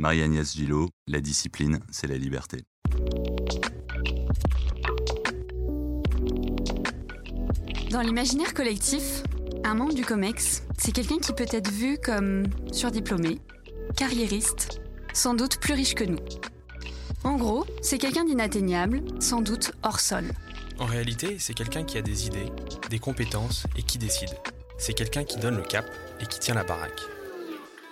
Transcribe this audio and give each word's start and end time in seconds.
Marie-Agnès 0.00 0.54
Gillot, 0.56 0.88
la 1.08 1.20
discipline, 1.20 1.78
c'est 1.90 2.06
la 2.06 2.16
liberté. 2.16 2.64
Dans 7.90 8.00
l'imaginaire 8.00 8.54
collectif, 8.54 9.22
un 9.62 9.74
membre 9.74 9.92
du 9.92 10.02
COMEX, 10.02 10.62
c'est 10.78 10.92
quelqu'un 10.92 11.18
qui 11.18 11.34
peut 11.34 11.46
être 11.52 11.70
vu 11.70 11.98
comme 12.02 12.44
surdiplômé, 12.72 13.40
carriériste, 13.94 14.80
sans 15.12 15.34
doute 15.34 15.58
plus 15.58 15.74
riche 15.74 15.94
que 15.94 16.04
nous. 16.04 16.20
En 17.22 17.36
gros, 17.36 17.66
c'est 17.82 17.98
quelqu'un 17.98 18.24
d'inatteignable, 18.24 19.02
sans 19.20 19.42
doute 19.42 19.72
hors 19.82 20.00
sol. 20.00 20.24
En 20.78 20.86
réalité, 20.86 21.36
c'est 21.38 21.52
quelqu'un 21.52 21.84
qui 21.84 21.98
a 21.98 22.02
des 22.02 22.26
idées, 22.26 22.50
des 22.88 22.98
compétences 22.98 23.66
et 23.76 23.82
qui 23.82 23.98
décide. 23.98 24.30
C'est 24.78 24.94
quelqu'un 24.94 25.24
qui 25.24 25.38
donne 25.38 25.58
le 25.58 25.62
cap 25.62 25.84
et 26.22 26.26
qui 26.26 26.38
tient 26.38 26.54
la 26.54 26.64
baraque. 26.64 27.02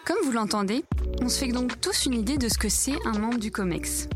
Comme 0.07 0.25
vous 0.25 0.33
l'entendez, 0.33 0.87
on 1.21 1.29
se 1.29 1.39
fait 1.45 1.53
donc 1.53 1.81
tous 1.81 2.07
une 2.07 2.15
idée 2.15 2.39
de 2.39 2.49
ce 2.49 2.59
que 2.59 2.69
c'est 2.69 2.97
un 3.05 3.19
membre 3.19 3.39
du 3.39 3.51
COMEX. 3.51 4.09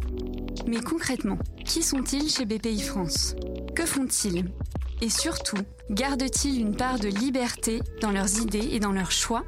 Mais 0.67 0.81
concrètement, 0.81 1.39
qui 1.65 1.83
sont-ils 1.83 2.29
chez 2.29 2.45
BPI 2.45 2.81
France? 2.81 3.35
Que 3.75 3.87
font-ils? 3.87 4.45
Et 5.01 5.11
surtout, 5.11 5.59
gardent-ils 5.91 6.61
une 6.61 6.77
part 6.77 6.99
de 6.99 7.09
liberté 7.09 7.81
dans 8.01 8.11
leurs 8.11 8.41
idées 8.41 8.69
et 8.73 8.81
dans 8.81 8.93
leurs 8.93 9.11
choix? 9.11 9.45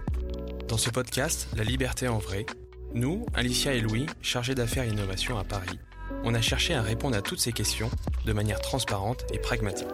Dans 0.68 0.78
ce 0.78 0.90
podcast, 0.90 1.46
La 1.56 1.64
liberté 1.64 2.08
en 2.08 2.18
vrai, 2.18 2.46
nous, 2.94 3.24
Alicia 3.34 3.72
et 3.74 3.80
Louis, 3.80 4.06
chargés 4.22 4.54
d'affaires 4.54 4.84
et 4.84 4.88
innovation 4.88 5.38
à 5.38 5.44
Paris, 5.44 5.78
on 6.24 6.34
a 6.34 6.40
cherché 6.40 6.74
à 6.74 6.82
répondre 6.82 7.16
à 7.16 7.22
toutes 7.22 7.40
ces 7.40 7.52
questions 7.52 7.90
de 8.24 8.32
manière 8.32 8.60
transparente 8.60 9.24
et 9.32 9.38
pragmatique. 9.38 9.88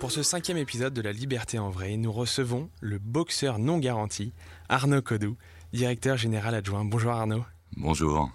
Pour 0.00 0.10
ce 0.12 0.22
cinquième 0.22 0.58
épisode 0.58 0.92
de 0.92 1.00
La 1.00 1.12
Liberté 1.12 1.58
en 1.58 1.70
vrai, 1.70 1.96
nous 1.96 2.12
recevons 2.12 2.68
le 2.80 2.98
boxeur 2.98 3.58
non 3.58 3.78
garanti, 3.78 4.32
Arnaud 4.68 5.02
Codou, 5.02 5.36
directeur 5.74 6.16
général 6.16 6.54
adjoint. 6.54 6.84
Bonjour 6.84 7.10
Arnaud. 7.10 7.44
Bonjour. 7.76 8.30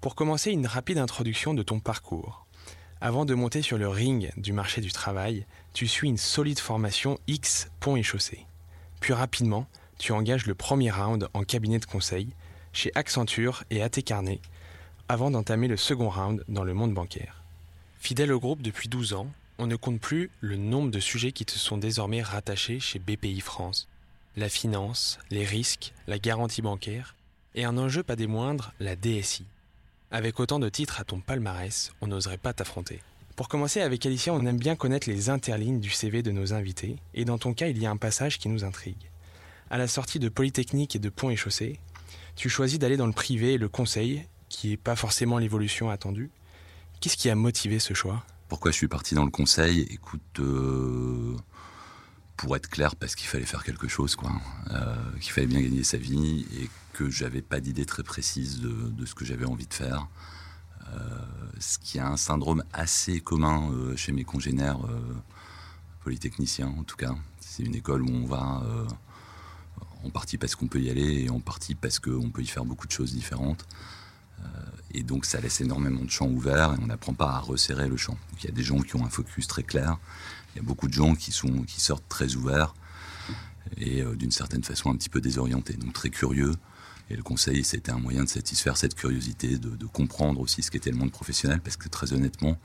Pour 0.00 0.16
commencer, 0.16 0.50
une 0.50 0.66
rapide 0.66 0.98
introduction 0.98 1.54
de 1.54 1.62
ton 1.62 1.78
parcours. 1.78 2.46
Avant 3.00 3.24
de 3.24 3.32
monter 3.32 3.62
sur 3.62 3.78
le 3.78 3.86
ring 3.86 4.32
du 4.36 4.52
marché 4.52 4.80
du 4.80 4.90
travail, 4.90 5.46
tu 5.72 5.86
suis 5.86 6.08
une 6.08 6.16
solide 6.16 6.58
formation 6.58 7.20
X 7.28 7.70
pont 7.78 7.94
et 7.94 8.02
chaussée. 8.02 8.44
Puis 8.98 9.12
rapidement, 9.12 9.68
tu 9.98 10.10
engages 10.10 10.46
le 10.46 10.56
premier 10.56 10.90
round 10.90 11.28
en 11.32 11.44
cabinet 11.44 11.78
de 11.78 11.84
conseil 11.84 12.28
chez 12.72 12.90
Accenture 12.96 13.62
et 13.70 13.82
AT 13.82 14.02
Carnet 14.04 14.40
avant 15.08 15.30
d'entamer 15.30 15.68
le 15.68 15.76
second 15.76 16.10
round 16.10 16.44
dans 16.48 16.64
le 16.64 16.74
monde 16.74 16.92
bancaire. 16.92 17.44
Fidèle 18.00 18.32
au 18.32 18.40
groupe 18.40 18.62
depuis 18.62 18.88
12 18.88 19.12
ans, 19.12 19.28
on 19.58 19.68
ne 19.68 19.76
compte 19.76 20.00
plus 20.00 20.28
le 20.40 20.56
nombre 20.56 20.90
de 20.90 20.98
sujets 20.98 21.30
qui 21.30 21.44
te 21.44 21.52
sont 21.52 21.78
désormais 21.78 22.22
rattachés 22.22 22.80
chez 22.80 22.98
BPI 22.98 23.40
France. 23.40 23.86
La 24.36 24.48
finance, 24.48 25.18
les 25.30 25.44
risques, 25.44 25.92
la 26.06 26.20
garantie 26.20 26.62
bancaire, 26.62 27.16
et 27.56 27.64
un 27.64 27.76
enjeu 27.76 28.04
pas 28.04 28.14
des 28.14 28.28
moindres, 28.28 28.72
la 28.78 28.94
DSI. 28.94 29.44
Avec 30.12 30.38
autant 30.38 30.60
de 30.60 30.68
titres 30.68 31.00
à 31.00 31.04
ton 31.04 31.20
palmarès, 31.20 31.92
on 32.00 32.06
n'oserait 32.06 32.38
pas 32.38 32.52
t'affronter. 32.52 33.00
Pour 33.34 33.48
commencer 33.48 33.80
avec 33.80 34.06
Alicia, 34.06 34.32
on 34.32 34.46
aime 34.46 34.58
bien 34.58 34.76
connaître 34.76 35.08
les 35.08 35.30
interlignes 35.30 35.80
du 35.80 35.90
CV 35.90 36.22
de 36.22 36.30
nos 36.30 36.52
invités, 36.52 36.96
et 37.12 37.24
dans 37.24 37.38
ton 37.38 37.54
cas, 37.54 37.66
il 37.66 37.78
y 37.78 37.86
a 37.86 37.90
un 37.90 37.96
passage 37.96 38.38
qui 38.38 38.48
nous 38.48 38.64
intrigue. 38.64 39.10
À 39.68 39.78
la 39.78 39.88
sortie 39.88 40.20
de 40.20 40.28
Polytechnique 40.28 40.94
et 40.94 41.00
de 41.00 41.08
Pont 41.08 41.30
et 41.30 41.36
Chaussée, 41.36 41.80
tu 42.36 42.48
choisis 42.48 42.78
d'aller 42.78 42.96
dans 42.96 43.08
le 43.08 43.12
privé 43.12 43.54
et 43.54 43.58
le 43.58 43.68
conseil, 43.68 44.26
qui 44.48 44.68
n'est 44.68 44.76
pas 44.76 44.94
forcément 44.94 45.38
l'évolution 45.38 45.90
attendue. 45.90 46.30
Qu'est-ce 47.00 47.16
qui 47.16 47.30
a 47.30 47.34
motivé 47.34 47.80
ce 47.80 47.94
choix? 47.94 48.24
Pourquoi 48.48 48.70
je 48.70 48.76
suis 48.76 48.88
parti 48.88 49.14
dans 49.14 49.24
le 49.24 49.30
conseil? 49.30 49.86
Écoute, 49.90 50.38
euh, 50.38 51.36
pour 52.40 52.56
être 52.56 52.68
clair, 52.68 52.96
parce 52.96 53.14
qu'il 53.14 53.28
fallait 53.28 53.44
faire 53.44 53.62
quelque 53.62 53.86
chose, 53.86 54.16
quoi. 54.16 54.32
Euh, 54.70 54.96
qu'il 55.20 55.30
fallait 55.30 55.46
bien 55.46 55.60
gagner 55.60 55.84
sa 55.84 55.98
vie 55.98 56.46
et 56.58 56.70
que 56.94 57.10
j'avais 57.10 57.42
pas 57.42 57.60
d'idée 57.60 57.84
très 57.84 58.02
précise 58.02 58.60
de, 58.60 59.06
ce 59.06 59.14
que 59.14 59.24
j'avais 59.24 59.44
envie 59.44 59.66
de 59.66 59.74
faire. 59.74 60.08
Euh, 60.88 60.98
ce 61.58 61.78
qui 61.78 61.98
est 61.98 62.02
un 62.02 62.16
syndrome 62.16 62.64
assez 62.72 63.20
commun 63.20 63.70
chez 63.94 64.12
mes 64.12 64.24
congénères 64.24 64.80
polytechniciens, 66.02 66.68
en 66.78 66.82
tout 66.82 66.96
cas. 66.96 67.14
C'est 67.40 67.62
une 67.62 67.74
école 67.74 68.02
où 68.02 68.10
on 68.10 68.24
va 68.24 68.62
en 70.02 70.10
partie 70.10 70.38
parce 70.38 70.54
qu'on 70.54 70.66
peut 70.66 70.80
y 70.80 70.90
aller 70.90 71.24
et 71.24 71.30
en 71.30 71.40
partie 71.40 71.74
parce 71.74 71.98
qu'on 71.98 72.30
peut 72.30 72.42
y 72.42 72.46
faire 72.46 72.64
beaucoup 72.64 72.86
de 72.86 72.92
choses 72.92 73.12
différentes. 73.12 73.66
Euh, 74.40 74.46
et 74.92 75.02
donc 75.02 75.24
ça 75.24 75.40
laisse 75.40 75.60
énormément 75.60 76.02
de 76.02 76.10
champs 76.10 76.28
ouverts 76.28 76.74
et 76.74 76.82
on 76.82 76.86
n'apprend 76.86 77.14
pas 77.14 77.30
à 77.32 77.38
resserrer 77.38 77.88
le 77.88 77.96
champ. 77.96 78.16
il 78.38 78.46
y 78.46 78.48
a 78.48 78.52
des 78.52 78.62
gens 78.62 78.80
qui 78.80 78.96
ont 78.96 79.04
un 79.04 79.10
focus 79.10 79.46
très 79.46 79.62
clair, 79.62 79.98
il 80.54 80.58
y 80.58 80.60
a 80.60 80.62
beaucoup 80.62 80.88
de 80.88 80.92
gens 80.92 81.14
qui, 81.14 81.32
sont, 81.32 81.62
qui 81.62 81.80
sortent 81.80 82.08
très 82.08 82.34
ouverts 82.34 82.74
et 83.76 84.02
euh, 84.02 84.16
d'une 84.16 84.30
certaine 84.30 84.64
façon 84.64 84.90
un 84.90 84.96
petit 84.96 85.08
peu 85.08 85.20
désorientés, 85.20 85.74
donc 85.74 85.92
très 85.92 86.10
curieux. 86.10 86.54
Et 87.08 87.16
le 87.16 87.22
conseil, 87.22 87.64
c'était 87.64 87.90
un 87.90 87.98
moyen 87.98 88.22
de 88.22 88.28
satisfaire 88.28 88.76
cette 88.76 88.94
curiosité, 88.94 89.58
de, 89.58 89.86
comprendre 89.86 90.40
aussi 90.40 90.62
ce 90.62 90.70
qu'était 90.70 90.90
le 90.90 90.96
monde 90.96 91.10
professionnel, 91.10 91.60
parce 91.60 91.76
que 91.76 91.88
très 91.88 92.12
honnêtement, 92.12 92.56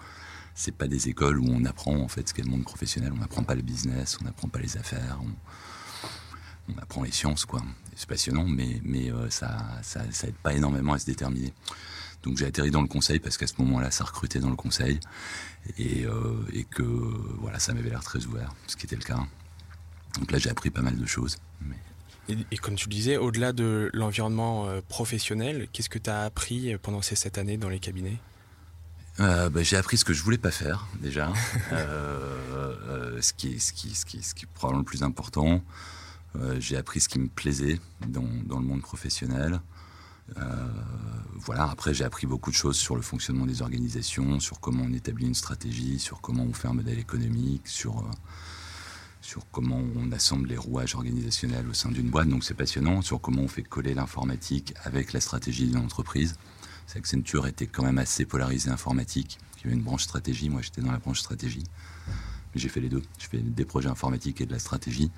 c'est 0.53 0.72
pas 0.72 0.88
des 0.88 1.09
écoles 1.09 1.40
où 1.40 1.47
on 1.47 1.66
apprend 1.66 1.97
en 1.97 2.07
fait 2.07 2.29
ce 2.29 2.34
qu'est 2.34 2.44
le 2.44 2.51
monde 2.51 2.63
professionnel. 2.63 3.12
On 3.13 3.18
n'apprend 3.18 3.44
pas 3.44 3.56
le 3.56 3.63
business, 3.63 4.18
on 4.22 4.25
n'apprend 4.25 4.47
pas 4.47 4.59
les 4.59 4.78
affaires, 4.78 5.19
on 6.69 6.78
apprend 6.78 7.03
les 7.03 7.12
sciences, 7.12 7.45
quoi. 7.45 7.63
C'est 7.95 8.07
passionnant, 8.07 8.45
mais, 8.45 8.81
mais 8.84 9.12
euh, 9.12 9.29
ça, 9.29 9.57
ça, 9.81 10.01
ça, 10.12 10.28
pas 10.44 10.53
énormément 10.53 10.94
à 10.94 11.00
se 11.00 11.06
déterminer. 11.06 11.53
Donc 12.25 12.38
j'ai 12.38 12.46
atterri 12.46 12.72
dans 12.72 12.81
le 12.81 12.88
conseil 12.88 13.19
parce 13.19 13.38
qu'à 13.38 13.47
ce 13.47 13.53
moment-là, 13.59 13.91
ça 13.91 14.03
recrutait 14.03 14.40
dans 14.40 14.50
le 14.50 14.56
conseil 14.56 15.00
et, 15.78 16.06
euh, 16.06 16.36
et 16.53 16.63
que 16.63 16.84
voilà, 16.84 17.59
ça 17.59 17.74
m'avait 17.74 17.90
l'air 17.90 18.03
très 18.03 18.25
ouvert, 18.25 18.53
ce 18.68 18.75
qui 18.75 18.86
était 18.86 18.96
le 18.96 19.03
cas. 19.03 19.19
Donc 20.19 20.31
là, 20.31 20.38
j'ai 20.38 20.50
appris 20.50 20.69
pas 20.69 20.81
mal 20.81 20.97
de 20.97 21.06
choses. 21.06 21.38
Et, 22.28 22.58
comme 22.58 22.74
tu 22.74 22.90
le 22.90 22.96
disais, 22.96 23.18
au-delà 23.18 23.53
de 23.53 23.91
l'environnement 23.94 24.68
euh, 24.68 24.81
professionnel, 24.88 25.68
qu'est-ce 25.72 25.90
que 25.90 26.00
tu 26.00 26.09
as 26.09 26.22
appris 26.24 26.75
pendant 26.81 27.03
ces 27.03 27.16
sept 27.16 27.38
années 27.38 27.58
dans 27.58 27.69
les 27.69 27.80
cabinets? 27.80 28.18
Bah, 29.19 29.50
j'ai 29.62 29.78
appris 29.78 29.97
ce 29.97 30.03
que 30.03 30.12
je 30.12 30.24
voulais 30.24 30.40
pas 30.40 30.52
faire 30.52 30.88
déjà, 31.00 31.31
ce, 33.22 33.31
qui 33.34 33.53
est, 33.53 33.59
ce, 33.59 33.72
qui, 33.72 33.96
ce, 33.96 34.06
qui, 34.06 34.22
ce 34.24 34.34
qui 34.34 34.46
est 34.46 34.50
probablement 34.53 34.80
le 34.80 34.86
plus 34.86 35.03
important. 35.03 35.62
Euh, 36.42 36.57
j'ai 36.59 36.78
appris 36.78 37.02
ce 37.02 37.09
qui 37.09 37.19
me 37.19 37.28
plaisait 37.28 37.80
dans, 38.07 38.28
dans 38.46 38.59
le 38.59 38.66
monde 38.66 38.81
professionnel. 38.81 39.62
Euh, 40.38 40.68
voilà, 41.36 41.69
après 41.69 41.94
j'ai 41.94 42.03
appris 42.03 42.25
beaucoup 42.25 42.50
de 42.50 42.56
choses 42.56 42.78
sur 42.78 42.96
le 42.96 43.02
fonctionnement 43.02 43.46
des 43.46 43.62
organisations, 43.62 44.40
sur 44.40 44.59
comment 44.59 44.84
on 44.84 44.94
établit 44.94 45.28
une 45.28 45.36
stratégie, 45.36 46.00
sur 46.00 46.22
comment 46.22 46.44
on 46.44 46.53
fait 46.53 46.68
un 46.68 46.74
modèle 46.74 46.97
économique, 46.97 47.68
sur, 47.68 48.00
euh, 48.00 49.41
comment 49.52 49.81
on 49.96 50.12
assemble 50.12 50.50
les 50.50 50.58
rouages 50.58 50.96
organisationnels 50.96 51.68
au 51.68 51.74
sein 51.74 51.91
d'une 51.91 52.09
boîte. 52.09 52.30
Donc 52.30 52.44
c'est 52.44 52.53
passionnant, 52.53 53.02
sur 53.02 53.22
comment 53.22 53.44
on 53.44 53.47
fait 53.47 53.63
coller 53.63 53.94
l'informatique 53.94 54.74
avec 54.84 55.13
la 55.13 55.19
stratégie 55.19 55.68
d'une 55.68 55.78
entreprise. 55.78 56.36
Accenture 56.96 57.46
était 57.46 57.68
quand 57.68 57.84
même 57.84 57.97
assez 57.97 58.25
polarisé 58.25 58.69
informatique. 58.69 59.38
Il 59.57 59.63
y 59.63 59.66
avait 59.68 59.75
une 59.75 59.84
branche 59.84 60.03
stratégie, 60.03 60.50
moi 60.50 60.62
j'étais 60.62 60.81
dans 60.81 60.92
la 60.92 61.00
branche 61.00 61.19
stratégie. 61.19 61.63
J'ai 62.53 62.69
fait 62.69 62.80
les 62.80 62.88
deux. 62.88 63.03
Je 63.19 63.28
fais 63.28 63.40
des 63.40 63.66
projets 63.66 63.90
informatiques 63.90 64.40
et 64.40 64.46
de 64.46 64.53
la 64.53 64.59
stratégie. 64.59 65.12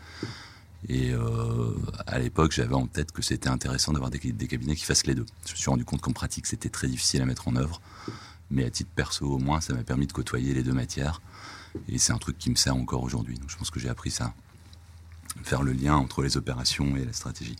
Et 0.89 1.11
euh, 1.11 1.73
à 2.05 2.17
l'époque, 2.19 2.53
j'avais 2.53 2.73
en 2.73 2.87
tête 2.87 3.11
que 3.11 3.21
c'était 3.21 3.49
intéressant 3.49 3.91
d'avoir 3.91 4.09
des, 4.09 4.19
cabinets 4.19 4.75
qui 4.75 4.85
fassent 4.85 5.05
les 5.05 5.15
deux. 5.15 5.25
Je 5.45 5.51
me 5.51 5.57
suis 5.57 5.69
rendu 5.69 5.83
compte 5.83 6.01
qu'en 6.01 6.13
pratique, 6.13 6.45
c'était 6.45 6.69
très 6.69 6.87
difficile 6.87 7.21
à 7.21 7.25
mettre 7.25 7.47
en 7.47 7.55
œuvre. 7.55 7.81
Mais 8.49 8.63
à 8.63 8.69
titre 8.69 8.89
perso, 8.95 9.25
au 9.25 9.39
moins, 9.39 9.59
ça 9.59 9.73
m'a 9.73 9.83
permis 9.83 10.07
de 10.07 10.13
côtoyer 10.13 10.53
les 10.53 10.63
deux 10.63 10.73
matières. 10.73 11.21
Et 11.89 11.97
c'est 11.97 12.13
un 12.13 12.17
truc 12.17 12.37
qui 12.37 12.49
me 12.49 12.55
sert 12.55 12.75
encore 12.75 13.03
aujourd'hui. 13.03 13.37
Donc 13.37 13.49
je 13.49 13.57
pense 13.57 13.69
que 13.69 13.79
j'ai 13.79 13.89
appris 13.89 14.11
ça. 14.11 14.33
Faire 15.43 15.61
le 15.61 15.73
lien 15.73 15.95
entre 15.95 16.23
les 16.23 16.37
opérations 16.37 16.95
et 16.95 17.03
la 17.03 17.13
stratégie. 17.13 17.57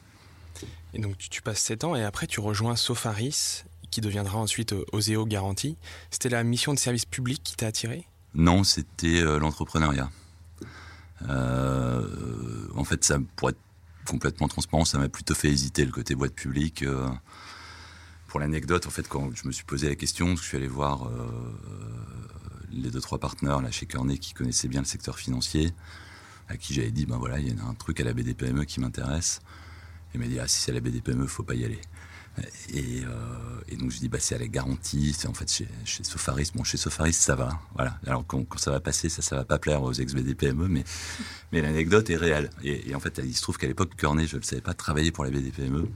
Et 0.93 0.99
donc 0.99 1.17
tu, 1.17 1.41
passes 1.41 1.59
7 1.59 1.83
ans 1.83 1.95
et 1.95 2.03
après 2.03 2.25
tu 2.27 2.39
rejoins 2.39 2.75
Sofaris, 2.75 3.63
qui 3.91 4.01
deviendra 4.01 4.39
ensuite 4.39 4.73
Oseo 4.93 5.25
Garantie. 5.25 5.77
C'était 6.09 6.29
la 6.29 6.43
mission 6.43 6.73
de 6.73 6.79
service 6.79 7.05
public 7.05 7.41
qui 7.43 7.55
t'a 7.55 7.67
attiré? 7.67 8.07
Non, 8.33 8.63
c'était 8.63 9.21
euh, 9.21 9.37
l'entrepreneuriat. 9.37 10.09
Euh, 11.23 12.67
en 12.75 12.83
fait, 12.83 13.13
pour 13.35 13.49
être 13.49 13.59
complètement 14.05 14.47
transparent, 14.47 14.85
ça 14.85 14.97
m'a 14.97 15.09
plutôt 15.09 15.35
fait 15.35 15.49
hésiter 15.49 15.85
le 15.85 15.91
côté 15.91 16.16
boîte 16.16 16.34
publique. 16.34 16.84
Euh, 16.84 17.09
pour 18.28 18.40
l'anecdote, 18.40 18.85
en 18.87 18.90
fait, 18.90 19.08
quand 19.08 19.29
je 19.34 19.47
me 19.47 19.52
suis 19.52 19.66
posé 19.66 19.90
la 19.90 19.96
question, 19.96 20.35
je 20.35 20.43
suis 20.43 20.58
allé 20.58 20.67
voir 20.67 21.08
euh, 21.08 21.53
les 22.72 22.90
deux 22.90 23.02
trois 23.02 23.19
partenaires 23.19 23.61
là 23.61 23.72
chez 23.72 23.85
Kearney 23.85 24.19
qui 24.19 24.34
connaissaient 24.34 24.67
bien 24.67 24.81
le 24.81 24.85
secteur 24.85 25.17
financier, 25.17 25.73
à 26.49 26.58
qui 26.58 26.73
j'avais 26.73 26.91
dit 26.91 27.05
ben 27.05 27.17
voilà, 27.17 27.40
il 27.40 27.47
y 27.47 27.59
a 27.59 27.64
un 27.64 27.73
truc 27.73 27.99
à 27.99 28.03
la 28.03 28.14
BDPME 28.14 28.66
qui 28.66 28.79
m'intéresse. 28.79 29.41
Il 30.14 30.19
m'a 30.19 30.28
dit 30.28 30.40
ah 30.40 30.47
si 30.47 30.59
c'est 30.59 30.73
la 30.73 30.81
BDPME, 30.81 31.25
faut 31.25 31.43
pas 31.43 31.55
y 31.55 31.64
aller. 31.66 31.79
Et, 32.73 33.01
euh, 33.03 33.61
et, 33.69 33.75
donc 33.75 33.91
je 33.91 33.99
dis 33.99 34.09
bah 34.09 34.19
c'est 34.19 34.35
à 34.35 34.37
la 34.37 34.47
garantie, 34.47 35.16
c'est 35.17 35.28
en 35.28 35.34
fait 35.34 35.51
chez, 35.51 35.67
chez 35.85 36.03
Sofaris. 36.03 36.51
Bon 36.53 36.63
chez 36.63 36.78
Sofaris 36.78 37.13
ça 37.13 37.35
va, 37.35 37.59
voilà. 37.75 37.97
Alors 38.05 38.25
quand, 38.25 38.45
ça 38.57 38.72
va 38.72 38.79
passer, 38.79 39.09
ça 39.09 39.22
ça 39.22 39.35
va 39.35 39.45
pas 39.45 39.57
plaire 39.57 39.81
aux 39.81 39.93
ex 39.93 40.13
BDPME, 40.13 40.67
mais 40.67 40.84
mais 41.51 41.61
l'anecdote 41.61 42.09
est 42.09 42.17
réelle. 42.17 42.49
Et, 42.63 42.93
en 42.93 42.99
fait 42.99 43.19
il 43.23 43.35
se 43.35 43.41
trouve 43.41 43.57
qu'à 43.57 43.67
l'époque 43.67 43.95
Kearney, 43.95 44.28
je 44.28 44.37
ne 44.37 44.41
savais 44.41 44.61
pas 44.61 44.73
travailler 44.73 45.11
pour 45.11 45.23
la 45.23 45.31
BDPME 45.31 45.87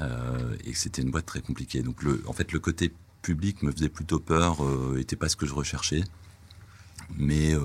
euh, 0.00 0.56
et 0.64 0.72
que 0.72 0.78
c'était 0.78 1.02
une 1.02 1.10
boîte 1.10 1.26
très 1.26 1.40
compliquée. 1.40 1.82
Donc 1.82 2.02
le, 2.02 2.22
en 2.26 2.32
fait 2.32 2.52
le 2.52 2.60
côté 2.60 2.92
public 3.22 3.62
me 3.62 3.72
faisait 3.72 3.88
plutôt 3.88 4.20
peur, 4.20 4.64
euh, 4.64 4.98
était 4.98 5.16
pas 5.16 5.28
ce 5.28 5.36
que 5.36 5.46
je 5.46 5.54
recherchais, 5.54 6.04
mais 7.16 7.54
euh, 7.54 7.60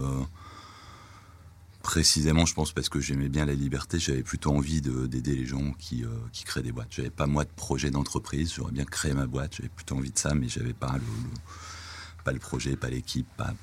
précisément, 1.82 2.46
je 2.46 2.54
pense, 2.54 2.72
parce 2.72 2.90
que 2.90 3.00
j'aimais 3.00 3.30
bien 3.30 3.46
la 3.46 3.54
liberté, 3.54 4.00
j'avais 4.00 4.24
plutôt 4.24 4.52
envie 4.52 4.82
d'aider 4.82 5.36
les 5.36 5.46
gens 5.46 5.72
qui, 5.80 6.04
qui 6.32 6.44
créent 6.44 6.62
des 6.62 6.72
boîtes. 6.72 6.90
J'avais 6.92 7.10
pas 7.10 7.28
moi 7.28 7.44
de 7.44 7.50
projet 7.50 7.92
d'entreprise, 7.92 8.54
j'aurais 8.56 8.72
bien 8.72 8.86
créé 8.86 9.14
ma 9.14 9.28
boîte, 9.28 9.56
j'avais 9.58 9.70
plutôt 9.70 9.96
envie 9.96 10.12
de 10.12 10.18
ça, 10.18 10.34
mais 10.34 10.48
j'avais 10.48 10.74
pas 10.74 10.94
le, 10.94 11.04
pas 12.24 12.32
le 12.32 12.40
projet, 12.40 12.76
pas 12.76 12.90
l'équipe, 12.90 13.28
pas, 13.38 13.54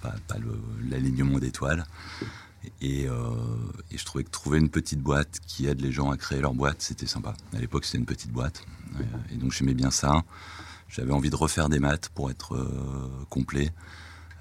l'alignement 0.91 1.39
d'étoiles. 1.39 1.87
Et, 2.81 3.05
et, 3.05 3.09
je 3.97 4.05
trouvais 4.05 4.25
que 4.25 4.31
trouver 4.31 4.59
une 4.59 4.71
petite 4.71 5.01
boîte 5.01 5.39
qui 5.47 5.67
aide 5.67 5.81
les 5.81 5.93
gens 5.93 6.11
à 6.11 6.17
créer 6.17 6.41
leur 6.41 6.55
boîte, 6.55 6.83
c'était 6.83 7.07
sympa. 7.07 7.35
À 7.55 7.59
l'époque, 7.59 7.85
c'était 7.85 7.99
une 7.99 8.07
petite 8.07 8.33
boîte. 8.33 8.65
Et 9.31 9.37
donc, 9.37 9.53
j'aimais 9.53 9.75
bien 9.75 9.91
ça. 9.91 10.25
J'avais 10.89 11.13
envie 11.13 11.31
de 11.31 11.37
refaire 11.37 11.69
des 11.69 11.79
maths 11.79 12.09
pour 12.09 12.31
être 12.31 13.27
complet. 13.31 13.71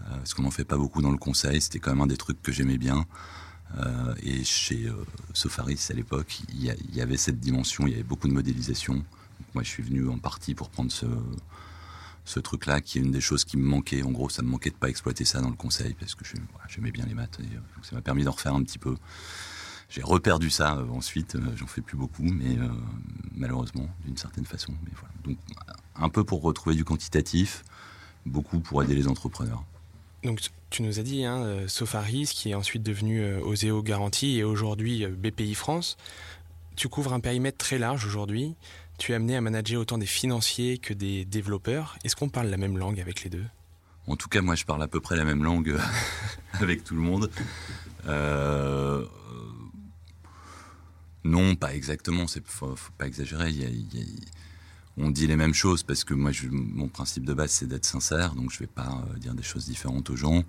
parce 0.10 0.34
qu'on 0.34 0.44
n'en 0.44 0.52
fait 0.52 0.66
pas 0.66 0.78
beaucoup 0.78 1.02
dans 1.02 1.12
le 1.12 1.18
conseil. 1.18 1.62
C'était 1.62 1.80
quand 1.80 1.92
même 1.92 2.02
un 2.02 2.08
des 2.08 2.18
trucs 2.18 2.42
que 2.42 2.52
j'aimais 2.52 2.78
bien. 2.78 3.06
Euh, 3.76 4.16
et 4.24 4.44
chez 4.44 4.88
euh, 4.88 4.94
Sofaris 5.34 5.88
à 5.90 5.94
l'époque, 5.94 6.40
il 6.50 6.64
y, 6.64 7.02
avait 7.02 7.18
cette 7.18 7.40
dimension, 7.40 7.86
il 7.86 7.92
y 7.92 7.94
avait 7.94 8.04
beaucoup 8.04 8.28
de 8.28 8.34
modélisation. 8.34 9.04
moi, 9.54 9.64
je 9.64 9.70
suis 9.70 9.84
venu 9.84 10.08
en 10.08 10.18
partie 10.18 10.56
pour 10.56 10.70
prendre 10.70 10.92
ce, 10.92 12.40
truc-là, 12.40 12.82
qui 12.82 12.98
est 12.98 13.02
une 13.02 13.12
des 13.12 13.22
choses 13.22 13.44
qui 13.44 13.58
me 13.58 13.66
manquait. 13.66 14.04
En 14.04 14.12
gros, 14.12 14.30
ça 14.30 14.42
me 14.42 14.48
manquait 14.48 14.70
de 14.70 14.76
pas 14.76 14.90
exploiter 14.90 15.26
ça 15.26 15.42
dans 15.42 15.50
le 15.50 15.56
conseil, 15.56 15.96
parce 16.00 16.16
que 16.16 16.26
j'aimais 16.68 16.92
bien 16.92 17.06
les 17.06 17.14
maths. 17.14 17.40
Euh, 17.40 17.60
ça 17.84 17.96
m'a 17.96 18.02
permis 18.02 18.24
d'en 18.24 18.32
refaire 18.32 18.56
un 18.56 18.64
petit 18.64 18.80
peu. 18.80 18.96
J'ai 19.90 20.02
reperdu 20.02 20.50
ça 20.50 20.84
ensuite, 20.92 21.38
j'en 21.56 21.68
fais 21.68 21.80
plus 21.80 21.96
beaucoup, 21.96 22.24
mais 22.24 22.58
malheureusement, 23.34 23.88
d'une 24.04 24.18
certaine 24.18 24.44
façon. 24.44 24.74
Voilà. 24.92 25.14
Donc, 25.24 25.38
un 25.96 26.10
peu 26.10 26.26
pour 26.26 26.42
retrouver 26.42 26.76
du 26.76 26.84
quantitatif, 26.84 27.64
beaucoup 28.26 28.60
pour 28.60 28.84
aider 28.84 28.96
les 28.96 29.08
entrepreneurs. 29.08 29.64
Donc 30.24 30.42
tu 30.70 30.84
nous 30.84 31.00
as 31.00 31.04
dit, 31.04 31.24
hein, 31.24 31.44
euh, 31.44 31.68
Sofaris, 31.68 32.32
qui 32.34 32.52
est 32.52 32.56
ensuite 32.56 32.84
devenu 32.84 33.22
euh, 33.22 33.40
Oseo 33.40 33.82
Garantie 33.82 34.38
et 34.38 34.44
aujourd'hui 34.44 35.06
euh, 35.06 35.10
BPI 35.10 35.56
France. 35.56 35.98
Tu 36.76 36.90
couvres 36.90 37.14
un 37.14 37.20
périmètre 37.20 37.58
très 37.58 37.78
large 37.78 38.06
aujourd'hui. 38.06 38.56
Tu 38.98 39.12
es 39.12 39.16
amené 39.16 39.36
à 39.38 39.42
manager 39.42 39.82
autant 39.82 39.98
des 39.98 40.06
financiers 40.06 40.78
que 40.78 40.94
des 40.94 41.26
développeurs. 41.26 41.98
Est-ce 42.04 42.16
qu'on 42.16 42.30
parle 42.30 42.48
la 42.48 42.58
même 42.58 42.78
langue 42.78 43.00
avec 43.00 43.24
les 43.24 43.30
deux? 43.30 43.46
En 44.08 44.16
tout 44.16 44.30
cas, 44.30 44.42
moi, 44.42 44.56
je 44.56 44.66
parle 44.66 44.84
à 44.84 44.88
peu 44.88 45.00
près 45.00 45.16
la 45.16 45.24
même 45.24 45.44
langue 45.44 45.78
avec 46.54 46.84
tout 46.84 46.96
le 46.96 47.02
monde. 47.02 47.30
non, 51.24 51.56
pas 51.56 51.74
exactement. 51.74 52.26
Il 52.36 52.42
faut, 52.46 52.76
faut 52.76 52.92
pas 52.98 53.08
exagérer. 53.08 53.50
Il 53.50 53.62
y 53.62 53.66
a, 53.66 54.04
on 54.98 55.12
dit 55.12 55.28
les 55.28 55.36
mêmes 55.36 55.54
choses 55.54 55.84
parce 55.84 56.04
que 56.04 56.14
moi, 56.14 56.32
mon 56.52 56.88
principe 56.88 57.26
de 57.26 57.34
base, 57.34 57.52
c'est 57.52 57.68
d'être 57.68 57.86
sincère, 57.86 58.34
donc 58.34 58.52
je 58.52 58.56
ne 58.56 58.60
vais 58.62 58.68
pas 58.68 59.04
euh, 59.14 59.18
dire 59.18 59.34
des 59.34 59.44
choses 59.44 59.66
différentes 59.66 60.10
aux 60.10 60.16
gens. 60.16 60.44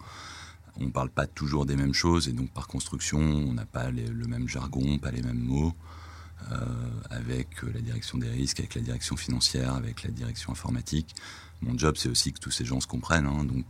On 0.80 0.84
ne 0.84 0.90
parle 0.90 1.10
pas 1.10 1.26
toujours 1.26 1.66
des 1.66 1.76
mêmes 1.76 1.94
choses 1.94 2.28
et 2.28 2.32
donc 2.32 2.50
par 2.50 2.66
construction, 2.66 3.18
on 3.18 3.52
n'a 3.52 3.66
pas 3.66 3.90
le 3.90 4.26
même 4.26 4.48
jargon, 4.48 4.98
pas 4.98 5.10
les 5.10 5.22
mêmes 5.22 5.40
mots. 5.40 5.74
Euh, 6.52 6.64
avec 7.10 7.64
euh, 7.64 7.72
la 7.74 7.80
direction 7.80 8.16
des 8.16 8.28
risques, 8.28 8.60
avec 8.60 8.76
la 8.76 8.80
direction 8.80 9.16
financière, 9.16 9.74
avec 9.74 10.04
la 10.04 10.10
direction 10.10 10.52
informatique. 10.52 11.16
Mon 11.62 11.76
job, 11.76 11.96
c'est 11.98 12.08
aussi 12.08 12.32
que 12.32 12.38
tous 12.38 12.52
ces 12.52 12.64
gens 12.64 12.80
se 12.80 12.86
comprennent. 12.86 13.26
Hein. 13.26 13.44
donc, 13.44 13.66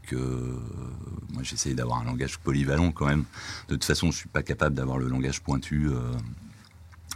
moi, 1.32 1.42
j'essaye 1.42 1.74
d'avoir 1.74 2.00
un 2.00 2.04
langage 2.04 2.38
polyvalent 2.40 2.92
quand 2.92 3.06
même. 3.06 3.24
De 3.68 3.74
toute 3.74 3.84
façon, 3.84 4.08
je 4.08 4.16
ne 4.16 4.18
suis 4.18 4.28
pas 4.28 4.42
capable 4.42 4.76
d'avoir 4.76 4.98
le 4.98 5.08
langage 5.08 5.40
pointu 5.40 5.88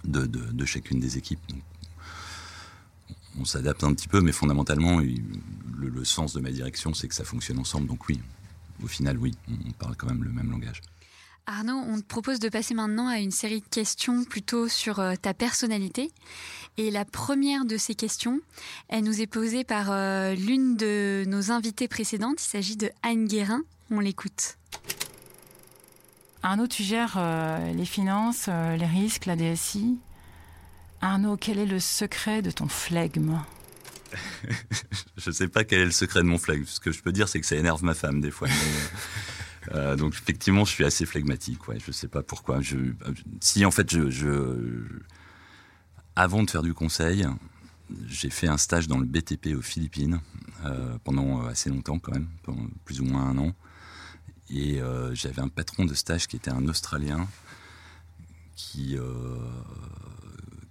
de, 0.04 0.64
chacune 0.64 0.98
des 0.98 1.18
équipes 1.18 1.40
on 3.40 3.44
s'adapte 3.44 3.84
un 3.84 3.94
petit 3.94 4.08
peu, 4.08 4.20
mais 4.20 4.32
fondamentalement, 4.32 5.00
le, 5.00 6.04
sens 6.04 6.32
de 6.32 6.40
ma 6.40 6.50
direction, 6.50 6.94
c'est 6.94 7.08
que 7.08 7.14
ça 7.14 7.24
fonctionne 7.24 7.58
ensemble. 7.58 7.86
Donc 7.86 8.08
oui, 8.08 8.20
au 8.82 8.86
final, 8.86 9.16
oui, 9.18 9.34
on 9.66 9.70
parle 9.72 9.96
quand 9.96 10.08
même 10.08 10.24
le 10.24 10.30
même 10.30 10.50
langage. 10.50 10.80
Arnaud, 11.46 11.82
on 11.88 12.00
te 12.00 12.06
propose 12.06 12.38
de 12.38 12.48
passer 12.48 12.72
maintenant 12.74 13.08
à 13.08 13.18
une 13.18 13.32
série 13.32 13.60
de 13.60 13.66
questions 13.66 14.24
plutôt 14.24 14.68
sur 14.68 15.00
euh, 15.00 15.14
ta 15.20 15.34
personnalité. 15.34 16.12
Et 16.76 16.90
la 16.90 17.04
première 17.04 17.64
de 17.64 17.76
ces 17.76 17.96
questions, 17.96 18.40
elle 18.88 19.02
nous 19.02 19.20
est 19.20 19.26
posée 19.26 19.64
par 19.64 19.90
euh, 19.90 20.34
l'une 20.34 20.76
de 20.76 21.24
nos 21.26 21.50
invitées 21.50 21.88
précédentes. 21.88 22.40
Il 22.40 22.48
s'agit 22.48 22.76
de 22.76 22.90
Anne 23.02 23.26
Guérin. 23.26 23.62
On 23.90 23.98
l'écoute. 23.98 24.56
Arnaud, 26.44 26.68
tu 26.68 26.84
gères 26.84 27.14
euh, 27.16 27.72
les 27.72 27.84
finances, 27.84 28.46
les 28.46 28.86
risques, 28.86 29.26
la 29.26 29.36
DSI. 29.36 29.98
Arnaud, 31.02 31.36
quel 31.36 31.58
est 31.58 31.66
le 31.66 31.80
secret 31.80 32.42
de 32.42 32.52
ton 32.52 32.68
flegme 32.68 33.40
Je 35.16 35.30
ne 35.30 35.34
sais 35.34 35.48
pas 35.48 35.64
quel 35.64 35.80
est 35.80 35.84
le 35.84 35.90
secret 35.90 36.20
de 36.20 36.26
mon 36.26 36.38
flegme. 36.38 36.64
Ce 36.64 36.78
que 36.78 36.92
je 36.92 37.02
peux 37.02 37.10
dire, 37.10 37.28
c'est 37.28 37.40
que 37.40 37.46
ça 37.46 37.56
énerve 37.56 37.82
ma 37.82 37.94
femme 37.94 38.20
des 38.20 38.30
fois. 38.30 38.48
Euh, 39.70 39.94
donc 39.94 40.14
effectivement, 40.14 40.64
je 40.64 40.72
suis 40.72 40.84
assez 40.84 41.06
flegmatique. 41.06 41.60
Je 41.68 41.86
ne 41.86 41.92
sais 41.92 42.08
pas 42.08 42.24
pourquoi. 42.24 42.60
Je, 42.60 42.76
si 43.40 43.64
en 43.64 43.70
fait, 43.70 43.94
avant 46.16 46.42
de 46.42 46.50
faire 46.50 46.64
du 46.64 46.74
conseil, 46.74 47.26
j'ai 48.08 48.30
fait 48.30 48.48
un 48.48 48.58
stage 48.58 48.88
dans 48.88 48.98
le 48.98 49.06
BTP 49.06 49.54
aux 49.56 49.62
Philippines 49.62 50.20
euh, 50.64 50.98
pendant 51.04 51.46
assez 51.46 51.70
longtemps 51.70 52.00
quand 52.00 52.10
même, 52.10 52.28
plus 52.84 53.00
ou 53.00 53.04
moins 53.04 53.22
un 53.28 53.38
an. 53.38 53.54
Et 54.50 54.82
euh, 54.82 55.14
j'avais 55.14 55.42
un 55.42 55.48
patron 55.48 55.84
de 55.84 55.94
stage 55.94 56.26
qui 56.26 56.34
était 56.34 56.50
un 56.50 56.66
Australien 56.66 57.28
qui 58.56 58.96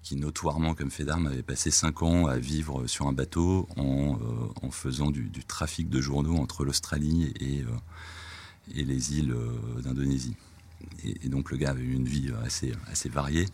qui 0.03 0.15
notoirement, 0.15 0.73
comme 0.73 0.91
fait 0.91 1.03
d'armes, 1.03 1.27
avait 1.27 1.43
passé 1.43 1.71
cinq 1.71 2.01
ans 2.01 2.25
à 2.27 2.37
vivre 2.37 2.87
sur 2.87 3.07
un 3.07 3.13
bateau 3.13 3.67
en, 3.77 4.17
euh, 4.63 4.71
faisant 4.71 5.11
du, 5.11 5.29
trafic 5.45 5.89
de 5.89 6.01
journaux 6.01 6.37
entre 6.37 6.65
l'Australie 6.65 7.33
et, 7.39 7.61
euh, 7.61 8.75
et, 8.75 8.83
les 8.83 9.17
îles 9.19 9.33
euh, 9.33 9.81
d'Indonésie. 9.81 10.35
Et, 11.03 11.29
donc 11.29 11.51
le 11.51 11.57
gars 11.57 11.71
avait 11.71 11.83
eu 11.83 11.93
une 11.93 12.07
vie 12.07 12.31
assez, 12.43 12.73
assez 12.87 13.09
variée. 13.09 13.47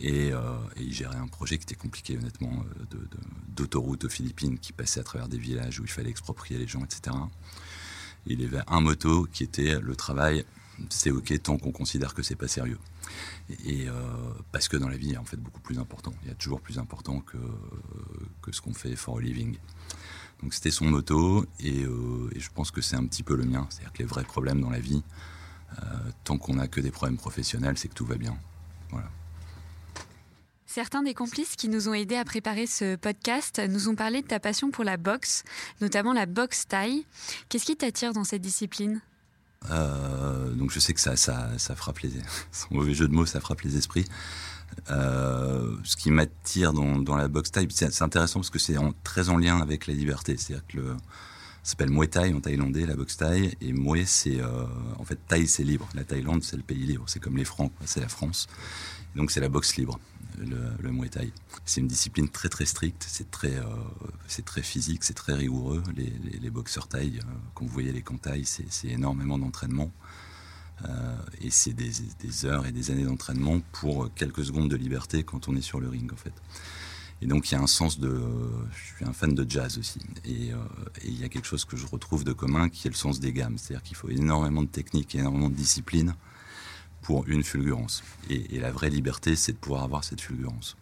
Et, 0.00 0.30
il 0.76 0.92
gérait 0.92 1.16
un 1.16 1.26
projet 1.26 1.58
qui 1.58 1.64
était 1.64 1.74
compliqué, 1.74 2.16
honnêtement, 2.16 2.64
d'autoroute 3.48 4.04
aux 4.04 4.08
Philippines 4.08 4.58
qui 4.58 4.72
passait 4.72 5.00
à 5.00 5.02
travers 5.02 5.28
des 5.28 5.38
villages 5.38 5.80
où 5.80 5.84
il 5.84 5.90
fallait 5.90 6.10
exproprier 6.10 6.58
les 6.58 6.66
gens, 6.66 6.84
etc. 6.84 7.16
il 8.26 8.44
avait 8.44 8.62
un 8.66 8.80
moto 8.80 9.26
qui 9.32 9.44
était 9.44 9.80
le 9.80 9.96
travail, 9.96 10.44
c'est 10.90 11.10
ok 11.10 11.42
tant 11.42 11.58
qu'on 11.58 11.72
considère 11.72 12.14
que 12.14 12.22
c'est 12.22 12.36
pas 12.36 12.48
sérieux. 12.48 12.78
Et, 13.64 13.88
euh, 13.88 13.92
parce 14.52 14.68
que 14.68 14.76
dans 14.76 14.88
la 14.88 14.96
vie, 14.96 15.08
il 15.08 15.12
y 15.12 15.16
a 15.16 15.20
en 15.20 15.24
fait 15.24 15.36
beaucoup 15.36 15.60
plus 15.60 15.78
important. 15.78 16.12
Il 16.22 16.28
y 16.28 16.30
a 16.30 16.34
toujours 16.34 16.60
plus 16.60 16.78
important 16.78 17.20
que, 17.20 17.38
que 18.42 18.52
ce 18.52 18.60
qu'on 18.60 18.74
fait 18.74 18.96
for 18.96 19.18
a 19.18 19.20
living. 19.20 19.56
Donc 20.42 20.54
c'était 20.54 20.70
son 20.70 20.86
moto 20.86 21.44
et, 21.58 21.82
euh, 21.82 22.30
et, 22.34 22.40
je 22.40 22.50
pense 22.50 22.70
que 22.70 22.80
c'est 22.80 22.96
un 22.96 23.04
petit 23.06 23.22
peu 23.22 23.34
le 23.34 23.44
mien. 23.44 23.66
C'est-à-dire 23.70 23.92
que 23.92 23.98
les 23.98 24.04
vrais 24.04 24.24
problèmes 24.24 24.60
dans 24.60 24.70
la 24.70 24.80
vie, 24.80 25.02
euh, 25.82 25.82
tant 26.24 26.38
qu'on 26.38 26.54
n'a 26.54 26.68
que 26.68 26.80
des 26.80 26.90
problèmes 26.90 27.18
professionnels, 27.18 27.76
c'est 27.76 27.88
que 27.88 27.94
tout 27.94 28.06
va 28.06 28.16
bien. 28.16 28.38
Voilà. 28.90 29.08
Certains 30.66 31.02
des 31.02 31.14
complices 31.14 31.56
qui 31.56 31.68
nous 31.68 31.88
ont 31.88 31.94
aidés 31.94 32.16
à 32.16 32.24
préparer 32.24 32.66
ce 32.66 32.94
podcast 32.94 33.60
nous 33.68 33.88
ont 33.88 33.94
parlé 33.94 34.22
de 34.22 34.26
ta 34.26 34.38
passion 34.38 34.70
pour 34.70 34.84
la 34.84 34.96
boxe, 34.96 35.42
notamment 35.80 36.12
la 36.12 36.26
boxe 36.26 36.68
taille. 36.68 37.06
Qu'est-ce 37.48 37.64
qui 37.64 37.76
t'attire 37.76 38.12
dans 38.12 38.24
cette 38.24 38.42
discipline? 38.42 39.00
Euh, 39.70 40.52
donc 40.54 40.70
je 40.70 40.78
sais 40.78 40.94
que 40.94 41.00
ça, 41.00 41.16
ça, 41.16 41.50
ça 41.58 41.74
frappe 41.74 42.00
les, 42.00 42.12
mauvais 42.70 42.94
jeu 42.94 43.08
de 43.08 43.12
mots, 43.12 43.26
ça 43.26 43.40
frappe 43.40 43.62
les 43.62 43.76
esprits. 43.76 44.06
Euh, 44.90 45.76
ce 45.82 45.96
qui 45.96 46.10
m'attire 46.10 46.72
dans, 46.72 47.16
la 47.16 47.28
boxe 47.28 47.50
thaï, 47.50 47.66
c'est 47.70 48.02
intéressant 48.02 48.40
parce 48.40 48.50
que 48.50 48.58
c'est 48.58 48.76
très 49.02 49.28
en 49.28 49.36
lien 49.36 49.60
avec 49.60 49.86
la 49.86 49.94
liberté. 49.94 50.36
C'est-à-dire 50.36 50.66
que 50.66 50.96
ça 51.62 51.72
s'appelle 51.72 51.90
Muay 51.90 52.06
Thai 52.06 52.32
en 52.32 52.40
thaïlandais, 52.40 52.86
la 52.86 52.94
boxe 52.94 53.16
thaï, 53.16 53.56
et 53.60 53.72
Muay, 53.72 54.04
c'est 54.06 54.40
euh, 54.40 54.64
en 54.98 55.04
fait 55.04 55.18
Thaï, 55.26 55.46
c'est 55.46 55.64
libre. 55.64 55.88
La 55.94 56.04
Thaïlande, 56.04 56.44
c'est 56.44 56.56
le 56.56 56.62
pays 56.62 56.86
libre. 56.86 57.04
C'est 57.06 57.20
comme 57.20 57.36
les 57.36 57.44
Francs, 57.44 57.72
c'est 57.84 58.00
la 58.00 58.08
France. 58.08 58.46
donc 59.16 59.30
c'est 59.30 59.40
la 59.40 59.48
boxe 59.48 59.76
libre 59.76 59.98
le, 60.38 60.92
Muay 60.92 61.08
Thai. 61.08 61.32
C'est 61.64 61.80
une 61.80 61.88
discipline 61.88 62.28
très 62.28 62.48
très 62.48 62.66
stricte, 62.66 63.04
c'est 63.08 63.30
très, 63.30 63.56
euh, 63.56 64.42
très 64.44 64.62
physique, 64.62 65.04
c'est 65.04 65.14
très 65.14 65.34
rigoureux. 65.34 65.82
Les, 65.96 66.50
boxeurs 66.50 66.88
thaï, 66.88 67.18
euh, 67.18 67.22
quand 67.54 67.64
vous 67.64 67.72
voyez 67.72 67.92
les 67.92 68.02
camps 68.02 68.16
thaï, 68.16 68.44
c'est 68.44 68.88
énormément 68.88 69.38
d'entraînement. 69.38 69.90
Euh, 70.88 71.16
et 71.40 71.50
c'est 71.50 71.72
des, 71.72 72.46
heures 72.46 72.66
et 72.66 72.72
des 72.72 72.90
années 72.90 73.04
d'entraînement 73.04 73.60
pour 73.72 74.12
quelques 74.14 74.44
secondes 74.44 74.70
de 74.70 74.76
liberté 74.76 75.24
quand 75.24 75.48
on 75.48 75.56
est 75.56 75.60
sur 75.60 75.80
le 75.80 75.88
ring 75.88 76.12
en 76.12 76.16
fait. 76.16 76.34
Et 77.20 77.26
donc 77.26 77.50
il 77.50 77.54
y 77.54 77.58
a 77.58 77.60
un 77.60 77.66
sens 77.66 77.98
de... 77.98 78.22
Je 78.70 78.94
suis 78.94 79.04
un 79.04 79.12
fan 79.12 79.34
de 79.34 79.44
jazz 79.48 79.76
aussi. 79.76 79.98
Et, 80.24 80.52
il 81.04 81.20
y 81.20 81.24
a 81.24 81.28
quelque 81.28 81.46
chose 81.46 81.64
que 81.64 81.76
je 81.76 81.84
retrouve 81.84 82.22
de 82.22 82.32
commun 82.32 82.68
qui 82.68 82.86
est 82.86 82.90
le 82.90 82.96
sens 82.96 83.18
des 83.18 83.32
gammes. 83.32 83.58
C'est-à-dire 83.58 83.82
qu'il 83.82 83.96
faut 83.96 84.08
énormément 84.08 84.62
de 84.62 84.68
technique, 84.68 85.16
énormément 85.16 85.50
de 85.50 85.56
discipline 85.56 86.14
pour 87.02 87.26
une 87.26 87.42
fulgurance. 87.42 88.02
Et, 88.28 88.58
la 88.58 88.70
vraie 88.70 88.90
liberté, 88.90 89.36
c'est 89.36 89.52
de 89.52 89.58
pouvoir 89.58 89.84
avoir 89.84 90.04
cette 90.04 90.20
fulgurance. 90.20 90.76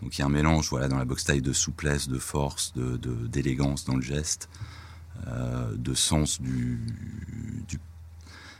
Donc 0.00 0.16
il 0.16 0.20
y 0.20 0.22
a 0.22 0.26
un 0.26 0.30
mélange 0.30 0.68
voilà, 0.70 0.88
dans 0.88 0.98
la 0.98 1.04
boxe 1.04 1.24
taille 1.24 1.42
de 1.42 1.52
souplesse, 1.52 2.08
de 2.08 2.18
force, 2.18 2.72
d'élégance 2.74 3.84
de, 3.84 3.90
dans 3.90 3.96
le 3.96 4.02
geste, 4.02 4.48
euh, 5.26 5.74
de 5.76 5.94
sens 5.94 6.40
du, 6.40 6.80
du 7.66 7.80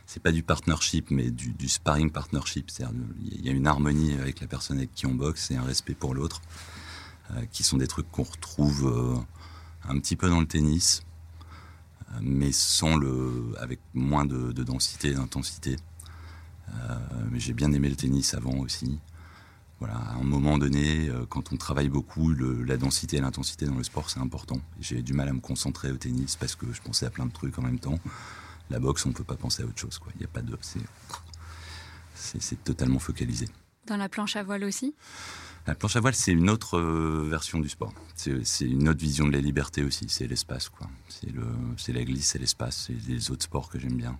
c'est 0.05 0.21
pas 0.21 0.31
du 0.31 0.41
partnership, 0.41 1.11
mais 1.11 1.29
du, 1.29 1.69
sparring 1.69 2.09
partnership. 2.11 2.71
C'est-à-dire 2.71 2.95
il 3.21 3.45
y 3.45 3.49
a 3.49 3.51
une 3.51 3.67
harmonie 3.67 4.13
avec 4.15 4.41
la 4.41 4.47
personne 4.47 4.77
avec 4.77 4.91
qui 4.91 5.05
on 5.05 5.13
boxe 5.13 5.51
et 5.51 5.55
un 5.55 5.63
respect 5.63 5.93
pour 5.93 6.15
l'autre, 6.15 6.41
euh, 7.31 7.45
qui 7.51 7.63
sont 7.63 7.77
des 7.77 7.87
trucs 7.87 8.09
qu'on 8.09 8.23
retrouve 8.23 8.87
euh, 8.87 9.15
un 9.87 9.99
petit 9.99 10.15
peu 10.15 10.27
dans 10.27 10.39
le 10.39 10.47
tennis, 10.47 11.03
mais 12.21 12.51
sans 12.51 12.97
le, 12.97 13.53
avec 13.59 13.79
moins 13.93 14.25
de, 14.25 14.51
de 14.51 14.63
densité 14.63 15.13
d'intensité. 15.13 15.75
Mais 17.31 17.39
j'ai 17.39 17.53
bien 17.53 17.71
aimé 17.71 17.89
le 17.89 17.95
tennis 17.95 18.33
avant 18.33 18.57
aussi. 18.59 18.99
Voilà, 19.79 19.95
à 19.95 20.15
un 20.15 20.23
moment 20.23 20.57
donné, 20.57 21.09
quand 21.29 21.53
on 21.53 21.57
travaille 21.57 21.89
beaucoup, 21.89 22.31
la 22.31 22.75
densité 22.75 23.17
et 23.17 23.21
l'intensité 23.21 23.65
dans 23.65 23.75
le 23.75 23.83
sport, 23.83 24.09
c'est 24.09 24.19
important. 24.19 24.59
J'ai 24.81 25.01
du 25.01 25.13
mal 25.13 25.29
à 25.29 25.33
me 25.33 25.39
concentrer 25.39 25.89
au 25.91 25.97
tennis 25.97 26.35
parce 26.35 26.55
que 26.55 26.65
je 26.73 26.81
pensais 26.81 27.05
à 27.05 27.09
plein 27.09 27.25
de 27.25 27.31
trucs 27.31 27.57
en 27.57 27.61
même 27.61 27.79
temps. 27.79 27.99
La 28.69 28.79
boxe, 28.79 29.05
on 29.05 29.09
ne 29.09 29.13
peut 29.13 29.23
pas 29.23 29.37
penser 29.37 29.63
à 29.63 29.65
autre 29.65 29.79
chose. 29.79 29.99
Il 30.15 30.19
n'y 30.19 30.25
a 30.25 30.29
pas 30.29 30.41
de, 30.41 30.57
c'est 32.19 32.63
totalement 32.63 32.99
focalisé. 32.99 33.47
Dans 33.87 33.97
la 33.97 34.09
planche 34.09 34.35
à 34.35 34.43
voile 34.43 34.63
aussi? 34.65 34.93
La 35.65 35.75
planche 35.75 35.95
à 35.95 35.99
voile, 35.99 36.15
c'est 36.15 36.31
une 36.31 36.49
autre 36.49 36.77
euh, 36.77 37.27
version 37.29 37.59
du 37.59 37.69
sport. 37.69 37.93
C'est 38.15 38.65
une 38.65 38.89
autre 38.89 38.99
vision 38.99 39.27
de 39.27 39.31
la 39.31 39.39
liberté 39.39 39.83
aussi. 39.83 40.05
C'est 40.09 40.27
l'espace, 40.27 40.69
quoi. 40.69 40.89
C'est 41.77 41.93
la 41.93 42.03
glisse, 42.03 42.27
c'est 42.27 42.39
l'espace. 42.39 42.87
C'est 42.87 43.07
les 43.07 43.31
autres 43.31 43.43
sports 43.43 43.69
que 43.69 43.79
j'aime 43.79 43.95
bien. 43.95 44.19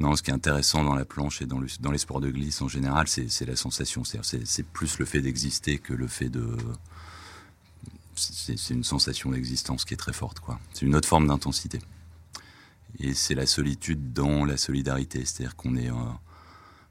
Non, 0.00 0.14
ce 0.14 0.22
qui 0.22 0.30
est 0.30 0.34
intéressant 0.34 0.84
dans 0.84 0.94
la 0.94 1.04
planche 1.04 1.42
et 1.42 1.46
dans, 1.46 1.60
les 1.60 1.98
sports 1.98 2.20
de 2.20 2.30
glisse 2.30 2.62
en 2.62 2.68
général, 2.68 3.08
c'est 3.08 3.46
la 3.46 3.56
sensation. 3.56 4.02
C'est 4.04 4.66
plus 4.66 4.98
le 4.98 5.04
fait 5.04 5.20
d'exister 5.20 5.78
que 5.78 5.92
le 5.92 6.06
fait 6.06 6.28
de. 6.28 6.56
C'est 8.14 8.74
une 8.74 8.84
sensation 8.84 9.30
d'existence 9.30 9.84
qui 9.84 9.94
est 9.94 9.98
très 9.98 10.12
forte, 10.12 10.40
quoi. 10.40 10.58
C'est 10.72 10.86
une 10.86 10.94
autre 10.94 11.08
forme 11.08 11.26
d'intensité. 11.28 11.80
Et 13.00 13.14
c'est 13.14 13.34
la 13.34 13.46
solitude 13.46 14.12
dans 14.12 14.44
la 14.44 14.56
solidarité. 14.56 15.24
C'est-à-dire 15.24 15.56
qu'on 15.56 15.76
est. 15.76 15.90
Euh, 15.90 15.94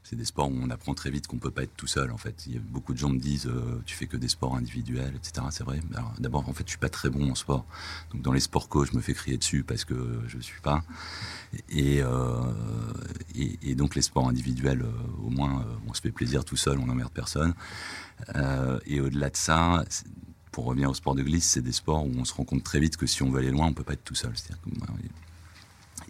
c'est 0.08 0.16
des 0.16 0.24
sports 0.24 0.48
où 0.48 0.58
on 0.58 0.70
apprend 0.70 0.94
très 0.94 1.10
vite 1.10 1.26
qu'on 1.26 1.36
peut 1.36 1.50
pas 1.50 1.64
être 1.64 1.76
tout 1.76 1.86
seul 1.86 2.10
en 2.10 2.16
fait. 2.16 2.44
Il 2.46 2.54
y 2.54 2.56
a 2.56 2.60
beaucoup 2.60 2.94
de 2.94 2.98
gens 2.98 3.10
me 3.10 3.18
disent 3.18 3.46
euh, 3.46 3.82
tu 3.84 3.94
fais 3.94 4.06
que 4.06 4.16
des 4.16 4.28
sports 4.28 4.56
individuels, 4.56 5.14
etc. 5.14 5.46
C'est 5.50 5.64
vrai. 5.64 5.80
D'abord 6.18 6.48
en 6.48 6.54
fait 6.54 6.64
je 6.64 6.70
suis 6.70 6.78
pas 6.78 6.88
très 6.88 7.10
bon 7.10 7.30
en 7.30 7.34
sport. 7.34 7.66
Donc 8.12 8.22
dans 8.22 8.32
les 8.32 8.40
sports 8.40 8.70
co 8.70 8.86
je 8.86 8.96
me 8.96 9.02
fais 9.02 9.12
crier 9.12 9.36
dessus 9.36 9.64
parce 9.64 9.84
que 9.84 10.22
je 10.26 10.38
suis 10.38 10.62
pas. 10.62 10.82
Et, 11.68 12.00
euh, 12.02 12.40
et, 13.34 13.74
donc 13.74 13.94
les 13.94 14.02
sports 14.02 14.28
individuels 14.28 14.82
euh, 14.82 15.26
au 15.26 15.30
moins 15.30 15.64
on 15.86 15.92
se 15.92 16.00
fait 16.00 16.10
plaisir 16.10 16.42
tout 16.42 16.56
seul, 16.56 16.78
on 16.78 16.86
n'emmerde 16.86 17.12
personne. 17.12 17.52
et 18.86 19.00
au-delà 19.00 19.28
de 19.28 19.36
ça, 19.36 19.84
pour 20.52 20.64
revenir 20.64 20.88
au 20.88 20.94
sport 20.94 21.16
de 21.16 21.22
glisse, 21.22 21.48
c'est 21.48 21.62
des 21.62 21.72
sports 21.72 22.06
où 22.06 22.12
on 22.16 22.24
se 22.24 22.32
rend 22.32 22.44
compte 22.44 22.64
très 22.64 22.80
vite 22.80 22.96
que 22.96 23.06
si 23.06 23.22
on 23.22 23.30
veut 23.30 23.40
aller 23.40 23.50
loin, 23.50 23.66
on 23.66 23.74
peut 23.74 23.84
pas 23.84 23.92
être 23.92 24.04
tout 24.04 24.14
seul. 24.14 24.32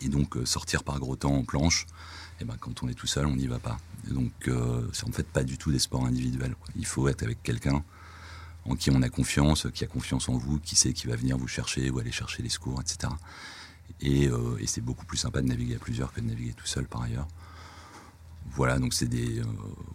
Et 0.01 0.09
donc 0.09 0.37
sortir 0.45 0.85
par 0.85 1.01
gros 1.01 1.17
temps 1.17 1.35
en 1.35 1.43
planche 1.43 1.87
eh 2.41 2.45
ben, 2.45 2.57
quand 2.59 2.83
on 2.83 2.89
est 2.89 2.95
tout 2.95 3.07
seul, 3.07 3.27
on 3.27 3.37
n'y 3.37 3.47
va 3.47 3.59
pas. 3.59 3.79
donc, 4.11 4.33
euh, 4.49 4.89
c'est 4.93 5.09
en 5.09 5.13
fait 5.13 5.27
pas 5.27 5.43
du 5.43 5.59
tout 5.59 5.73
des 5.73 5.79
sports 5.79 6.05
individuels. 6.05 6.55
Il 6.77 6.87
faut 6.87 7.09
être 7.09 7.23
avec 7.23 7.43
quelqu'un 7.43 7.83
en 8.65 8.77
qui 8.77 8.91
on 8.91 9.03
a 9.03 9.09
confiance, 9.09 9.67
qui 9.75 9.85
a 9.85 9.87
confiance 9.87 10.29
en 10.29 10.37
vous, 10.37 10.59
qui 10.59 10.77
sait 10.77 10.93
qui 10.93 11.07
va 11.07 11.17
venir 11.17 11.37
vous 11.37 11.49
chercher 11.49 11.91
ou 11.91 11.99
aller 11.99 12.13
chercher 12.13 12.43
les 12.43 12.49
secours, 12.49 12.81
etc. 12.81 13.13
Euh, 14.05 14.57
et, 14.59 14.67
c'est 14.67 14.81
beaucoup 14.81 15.07
plus 15.07 15.17
sympa 15.17 15.41
de 15.41 15.49
naviguer 15.49 15.77
à 15.77 15.79
plusieurs 15.79 16.13
que 16.13 16.21
de 16.21 16.27
naviguer 16.27 16.53
tout 16.53 16.67
seul 16.67 16.87
par 16.87 17.03
ailleurs. 17.03 17.27
Voilà, 18.53 18.79
donc 18.79 18.95
c'est 18.95 19.09
des, 19.09 19.41
euh, 19.41 19.45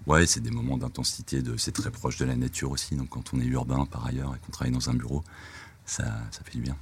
ouais, 0.06 0.26
des 0.26 0.52
moments 0.52 0.78
d'intensité, 0.78 1.42
c'est 1.58 1.72
très 1.72 1.92
proche 1.92 2.18
de 2.18 2.26
la 2.26 2.36
nature 2.36 2.72
aussi. 2.72 2.96
Donc 2.96 3.10
quand 3.10 3.34
on 3.34 3.40
est 3.40 3.46
urbain 3.46 3.86
par 3.86 4.06
ailleurs 4.06 4.36
et 4.36 4.40
qu'on 4.40 4.52
travaille 4.52 4.74
dans 4.74 4.90
un 4.90 4.94
bureau, 4.94 5.24
ça, 5.86 6.04
ça 6.32 6.44
fait 6.44 6.58
du 6.58 6.62
bien. 6.62 6.78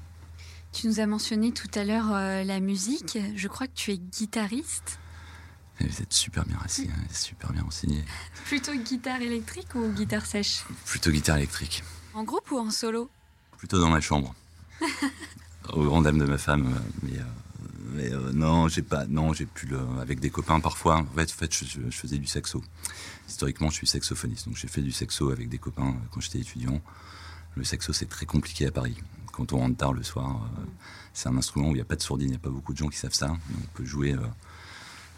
Tu 0.73 0.87
nous 0.87 0.99
as 0.99 1.05
mentionné 1.05 1.51
tout 1.51 1.69
à 1.75 1.83
l'heure 1.83 2.11
la 2.45 2.59
musique. 2.61 3.17
Je 3.35 3.47
crois 3.47 3.67
que 3.67 3.73
tu 3.75 3.91
es 3.91 3.97
guitariste. 3.97 4.99
Vous 5.89 6.01
êtes 6.01 6.13
super 6.13 6.45
bien 6.45 6.57
assis, 6.63 6.89
hein, 6.91 7.01
super 7.11 7.51
bien 7.51 7.63
renseigné. 7.63 8.03
Plutôt 8.45 8.73
guitare 8.73 9.21
électrique 9.21 9.75
ou 9.75 9.89
guitare 9.89 10.25
sèche 10.25 10.63
Plutôt 10.85 11.11
guitare 11.11 11.37
électrique. 11.37 11.83
En 12.13 12.23
groupe 12.23 12.51
ou 12.51 12.57
en 12.57 12.71
solo 12.71 13.09
Plutôt 13.57 13.79
dans 13.79 13.89
ma 13.89 14.01
chambre. 14.01 14.35
Au 15.73 15.83
grand 15.83 16.01
dame 16.01 16.17
de 16.17 16.25
ma 16.25 16.37
femme, 16.37 16.73
euh, 16.73 16.79
mais, 17.03 17.17
euh, 17.17 17.23
mais 17.93 18.11
euh, 18.11 18.31
non, 18.33 18.67
j'ai 18.67 18.81
pas, 18.81 19.05
non, 19.05 19.33
j'ai 19.33 19.45
pu 19.45 19.67
le, 19.67 19.79
avec 20.01 20.19
des 20.19 20.29
copains 20.29 20.59
parfois. 20.59 20.97
En 20.97 21.05
fait, 21.05 21.29
en 21.31 21.35
fait 21.35 21.53
je, 21.53 21.89
faisais 21.91 22.17
du 22.17 22.25
saxo. 22.25 22.63
Historiquement, 23.27 23.69
je 23.69 23.75
suis 23.75 23.87
saxophoniste, 23.87 24.47
donc 24.47 24.57
j'ai 24.57 24.67
fait 24.67 24.81
du 24.81 24.91
saxo 24.91 25.29
avec 25.29 25.49
des 25.49 25.59
copains 25.59 25.95
quand 26.11 26.19
j'étais 26.19 26.39
étudiant. 26.39 26.81
Le 27.55 27.63
saxo, 27.63 27.93
c'est 27.93 28.09
très 28.09 28.25
compliqué 28.25 28.65
à 28.65 28.71
Paris. 28.71 28.97
Quand 29.31 29.53
on 29.53 29.59
rentre 29.59 29.77
tard 29.77 29.93
le 29.93 30.03
soir, 30.03 30.49
c'est 31.13 31.29
un 31.29 31.37
instrument 31.37 31.69
où 31.69 31.71
il 31.71 31.75
n'y 31.75 31.81
a 31.81 31.85
pas 31.85 31.95
de 31.95 32.01
sourdine, 32.01 32.27
il 32.27 32.31
n'y 32.31 32.35
a 32.35 32.39
pas 32.39 32.49
beaucoup 32.49 32.73
de 32.73 32.77
gens 32.77 32.89
qui 32.89 32.97
savent 32.97 33.13
ça. 33.13 33.31
On 33.31 33.67
peut 33.73 33.85
jouer 33.85 34.15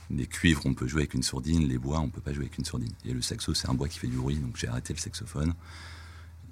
les 0.10 0.28
cuivres, 0.28 0.66
on 0.66 0.74
peut 0.74 0.88
jouer 0.88 1.02
avec 1.02 1.14
une 1.14 1.24
sourdine, 1.24 1.68
les 1.68 1.78
bois, 1.78 2.00
on 2.00 2.10
peut 2.10 2.22
pas 2.22 2.34
jouer 2.34 2.46
avec 2.46 2.58
une 2.58 2.66
sourdine. 2.66 2.94
Et 3.06 3.14
le 3.14 3.22
saxo, 3.22 3.54
c'est 3.54 3.70
un 3.70 3.74
bois 3.74 3.88
qui 3.88 4.00
fait 4.00 4.08
du 4.08 4.18
bruit, 4.18 4.38
donc 4.38 4.58
j'ai 4.58 4.68
arrêté 4.68 4.94
le 4.94 5.00
saxophone. 5.00 5.54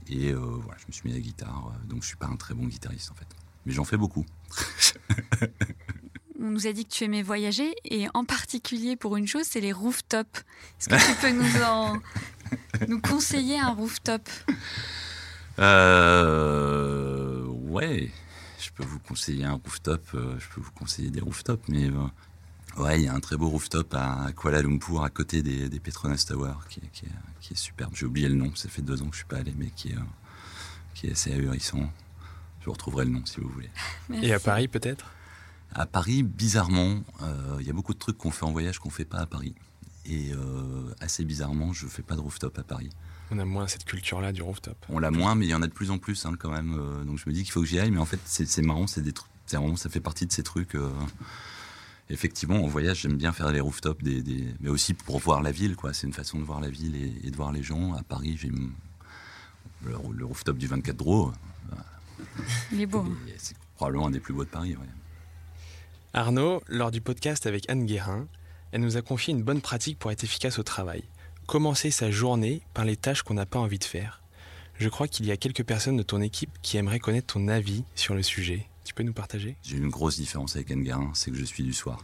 Et 0.10 0.32
euh, 0.32 0.40
voilà, 0.40 0.78
je 0.80 0.88
me 0.88 0.92
suis 0.92 1.08
mis 1.08 1.12
à 1.12 1.16
la 1.16 1.22
guitare, 1.22 1.72
euh, 1.74 1.88
donc 1.88 2.02
je 2.02 2.08
suis 2.08 2.18
pas 2.18 2.28
un 2.28 2.36
très 2.36 2.54
bon 2.54 2.66
guitariste 2.66 3.12
en 3.12 3.16
fait. 3.16 3.28
Mais 3.66 3.74
j'en 3.74 3.86
fais 3.86 3.98
beaucoup. 3.98 4.26
on 6.40 6.50
nous 6.50 6.68
a 6.68 6.74
dit 6.74 6.86
que 6.86 6.92
tu 6.92 7.04
aimais 7.04 7.22
voyager, 7.22 7.76
et 7.86 8.08
en 8.14 8.26
particulier 8.26 8.96
pour 8.96 9.16
une 9.18 9.28
chose, 9.28 9.46
c'est 9.46 9.62
les 9.62 9.72
rooftops. 9.72 10.44
Est-ce 10.80 10.90
que 10.90 11.12
tu 11.12 11.22
peux 11.22 11.32
nous, 11.32 11.64
en... 11.64 12.00
nous 12.88 13.00
conseiller 13.00 13.60
un 13.60 13.70
rooftop? 13.70 14.28
Euh, 15.60 17.46
Ouais, 17.72 18.12
je 18.60 18.70
peux 18.72 18.84
vous 18.84 19.00
conseiller 19.00 19.46
un 19.46 19.54
rooftop, 19.54 20.06
je 20.14 20.46
peux 20.54 20.60
vous 20.60 20.72
conseiller 20.72 21.10
des 21.10 21.22
rooftops, 21.22 21.70
mais 21.70 21.90
Ouais, 22.78 23.00
il 23.00 23.06
y 23.06 23.08
a 23.08 23.14
un 23.14 23.20
très 23.20 23.36
beau 23.36 23.50
rooftop 23.50 23.94
à 23.94 24.32
Kuala 24.36 24.62
Lumpur, 24.62 25.04
à 25.04 25.10
côté 25.10 25.42
des, 25.42 25.80
Petronas 25.80 26.26
Tower, 26.28 26.54
qui, 26.70 26.80
est, 26.80 27.56
superbe. 27.56 27.94
J'ai 27.96 28.06
oublié 28.06 28.30
le 28.30 28.36
nom, 28.36 28.54
ça 28.56 28.70
fait 28.70 28.82
deux 28.82 29.02
ans 29.02 29.08
que 29.08 29.14
je 29.14 29.18
suis 29.18 29.26
pas 29.26 29.38
allé, 29.38 29.54
mais 29.58 29.72
qui 29.76 29.90
est, 29.90 29.96
euh, 29.96 30.02
qui 30.94 31.08
est 31.08 31.12
assez 31.12 31.34
ahurissant. 31.34 31.92
Je 32.62 32.66
vous 32.66 32.72
retrouverai 32.72 33.06
le 33.06 33.12
nom 33.12 33.26
si 33.26 33.42
vous 33.42 33.50
voulez. 33.50 33.70
Et 34.22 34.34
à 34.34 34.40
Paris 34.40 34.68
peut-être? 34.68 35.12
À 35.74 35.86
Paris, 35.86 36.24
bizarrement, 36.24 37.02
euh, 37.22 37.58
il 37.60 37.68
y 37.68 37.70
a 37.70 37.74
beaucoup 37.74 37.94
de 37.94 38.00
trucs 38.00 38.18
qu'on 38.18 38.32
fait 38.32 38.46
en 38.46 38.52
voyage 38.52 38.80
qu'on 38.80 38.90
fait 38.90 39.06
pas 39.06 39.20
à 39.20 39.26
Paris. 39.26 39.56
Et 40.06 40.32
euh, 40.34 40.94
assez 41.00 41.26
bizarrement, 41.26 41.74
je 41.74 41.88
fais 41.88 42.04
pas 42.04 42.16
de 42.16 42.22
rooftop 42.22 42.58
à 42.58 42.64
Paris. 42.64 42.90
On 43.32 43.40
a 43.40 43.46
moins 43.46 43.68
cette 43.68 43.86
culture-là 43.86 44.32
du 44.32 44.42
rooftop. 44.42 44.78
On 44.90 45.00
l'a 45.00 45.12
moins, 45.12 45.36
mais 45.36 45.46
il 45.46 45.50
y 45.50 45.56
en 45.56 45.62
a 45.62 45.68
de 45.68 45.74
plus 45.74 45.92
en 45.92 45.98
plus 45.98 46.26
hein, 46.26 46.34
quand 46.38 46.52
même. 46.52 46.76
donc 47.06 47.18
je 47.18 47.30
me 47.30 47.34
dis 47.34 47.44
qu'il 47.44 47.52
faut 47.52 47.62
que 47.62 47.68
j'y 47.68 47.80
aille, 47.80 47.92
mais 47.92 48.00
en 48.00 48.06
fait 48.06 48.20
c'est 48.26 48.62
marrant, 48.62 48.88
c'est 48.88 49.02
des 49.02 49.14
trucs, 49.14 49.32
vraiment 49.50 49.76
ça 49.76 49.90
fait 49.90 50.02
partie 50.02 50.26
de 50.26 50.32
ces 50.32 50.44
trucs 50.44 50.76
effectivement, 52.12 52.64
en 52.64 52.68
voyage, 52.68 53.02
j'aime 53.02 53.18
bien 53.18 53.32
faire 53.32 53.52
les 53.52 53.60
rooftops, 53.60 54.04
des, 54.04 54.24
mais 54.60 54.70
aussi 54.70 54.94
pour 54.94 55.20
voir 55.20 55.42
la 55.42 55.52
ville. 55.52 55.76
quoi. 55.76 55.94
C'est 55.94 56.08
une 56.08 56.14
façon 56.14 56.40
de 56.40 56.44
voir 56.44 56.60
la 56.60 56.70
ville 56.70 56.96
et, 57.24 57.30
de 57.30 57.36
voir 57.36 57.52
les 57.52 57.64
gens. 57.64 57.94
À 57.94 58.04
Paris, 58.04 58.38
j'ai 58.40 58.52
le, 59.84 60.26
rooftop 60.26 60.58
du 60.58 60.68
24 60.68 60.96
Draw. 60.96 61.32
Il 62.72 62.82
est 62.82 62.86
beau. 62.86 63.06
C'est 63.38 63.56
probablement 63.76 64.08
un 64.08 64.12
des 64.12 64.20
plus 64.20 64.34
beaux 64.34 64.46
de 64.46 64.50
Paris. 64.50 64.76
Arnaud, 66.14 66.62
lors 66.68 66.92
du 66.92 67.02
podcast 67.02 67.48
avec 67.48 67.70
Anne 67.70 67.86
Guérin, 67.86 68.28
elle 68.72 68.82
nous 68.82 68.98
a 68.98 69.02
confié 69.02 69.34
une 69.34 69.44
bonne 69.44 69.62
pratique 69.62 69.98
pour 69.98 70.12
être 70.12 70.24
efficace 70.24 70.60
au 70.60 70.64
travail. 70.64 71.04
Commencer 71.48 71.92
sa 71.92 72.12
journée 72.12 72.62
par 72.74 72.86
les 72.86 72.96
tâches 72.96 73.24
qu'on 73.24 73.34
n'a 73.34 73.46
pas 73.46 73.60
envie 73.60 73.80
de 73.80 73.84
faire. 73.84 74.22
Je 74.78 74.90
crois 74.90 75.08
qu'il 75.08 75.26
y 75.26 75.32
a 75.32 75.38
quelques 75.38 75.64
personnes 75.64 75.98
de 75.98 76.04
ton 76.04 76.22
équipe 76.22 76.52
qui 76.62 76.78
aimeraient 76.78 77.00
connaître 77.00 77.34
ton 77.34 77.48
avis 77.48 77.84
sur 77.96 78.16
le 78.16 78.24
sujet. 78.24 78.68
Tu 78.92 78.96
peux 78.96 79.04
nous 79.04 79.14
partager? 79.14 79.56
J'ai 79.64 79.78
une 79.78 79.88
grosse 79.88 80.18
différence 80.18 80.58
avec 80.58 80.70
Engarin, 80.70 81.12
c'est 81.14 81.32
que 81.32 81.38
je 81.38 81.46
suis 81.46 81.64
du 81.64 81.72
soir. 81.72 82.04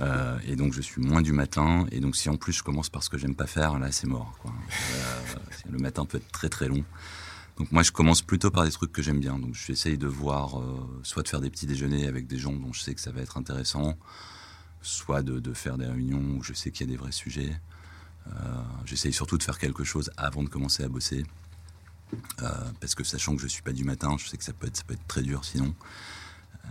Euh, 0.00 0.38
et 0.46 0.56
donc 0.56 0.72
je 0.72 0.80
suis 0.80 1.02
moins 1.02 1.20
du 1.20 1.32
matin. 1.32 1.84
Et 1.92 2.00
donc 2.00 2.16
si 2.16 2.30
en 2.30 2.38
plus 2.38 2.54
je 2.54 2.62
commence 2.62 2.88
par 2.88 3.02
ce 3.02 3.10
que 3.10 3.18
j'aime 3.18 3.34
pas 3.34 3.46
faire, 3.46 3.78
là 3.78 3.92
c'est 3.92 4.06
mort. 4.06 4.34
Euh, 4.46 5.38
le 5.70 5.76
matin 5.76 6.06
peut 6.06 6.16
être 6.16 6.32
très 6.32 6.48
très 6.48 6.68
long. 6.68 6.82
Donc 7.58 7.70
moi 7.70 7.82
je 7.82 7.92
commence 7.92 8.22
plutôt 8.22 8.50
par 8.50 8.64
des 8.64 8.70
trucs 8.70 8.92
que 8.92 9.02
j'aime 9.02 9.20
bien. 9.20 9.38
Donc 9.38 9.54
j'essaye 9.54 9.98
de 9.98 10.06
voir, 10.06 10.58
euh, 10.58 11.00
soit 11.02 11.22
de 11.22 11.28
faire 11.28 11.42
des 11.42 11.50
petits 11.50 11.66
déjeuners 11.66 12.06
avec 12.06 12.26
des 12.26 12.38
gens 12.38 12.54
dont 12.54 12.72
je 12.72 12.80
sais 12.80 12.94
que 12.94 13.00
ça 13.02 13.12
va 13.12 13.20
être 13.20 13.36
intéressant, 13.36 13.98
soit 14.80 15.22
de, 15.22 15.38
de 15.38 15.52
faire 15.52 15.76
des 15.76 15.84
réunions 15.84 16.38
où 16.38 16.42
je 16.42 16.54
sais 16.54 16.70
qu'il 16.70 16.86
y 16.86 16.88
a 16.88 16.92
des 16.92 16.98
vrais 16.98 17.12
sujets. 17.12 17.54
j'essaye 18.86 19.12
surtout 19.12 19.36
de 19.36 19.42
faire 19.42 19.58
quelque 19.58 19.84
chose 19.84 20.10
avant 20.16 20.42
de 20.42 20.48
commencer 20.48 20.82
à 20.82 20.88
bosser. 20.88 21.26
Euh, 22.42 22.48
parce 22.80 22.94
que 22.94 23.04
sachant 23.04 23.34
que 23.34 23.42
je 23.42 23.46
suis 23.46 23.62
pas 23.62 23.72
du 23.72 23.84
matin, 23.84 24.16
je 24.18 24.28
sais 24.28 24.36
que 24.36 24.44
ça 24.44 24.52
peut 24.52 24.66
être, 24.66 24.76
ça 24.76 24.84
peut 24.84 24.94
être 24.94 25.06
très 25.06 25.22
dur 25.22 25.44
sinon. 25.44 25.74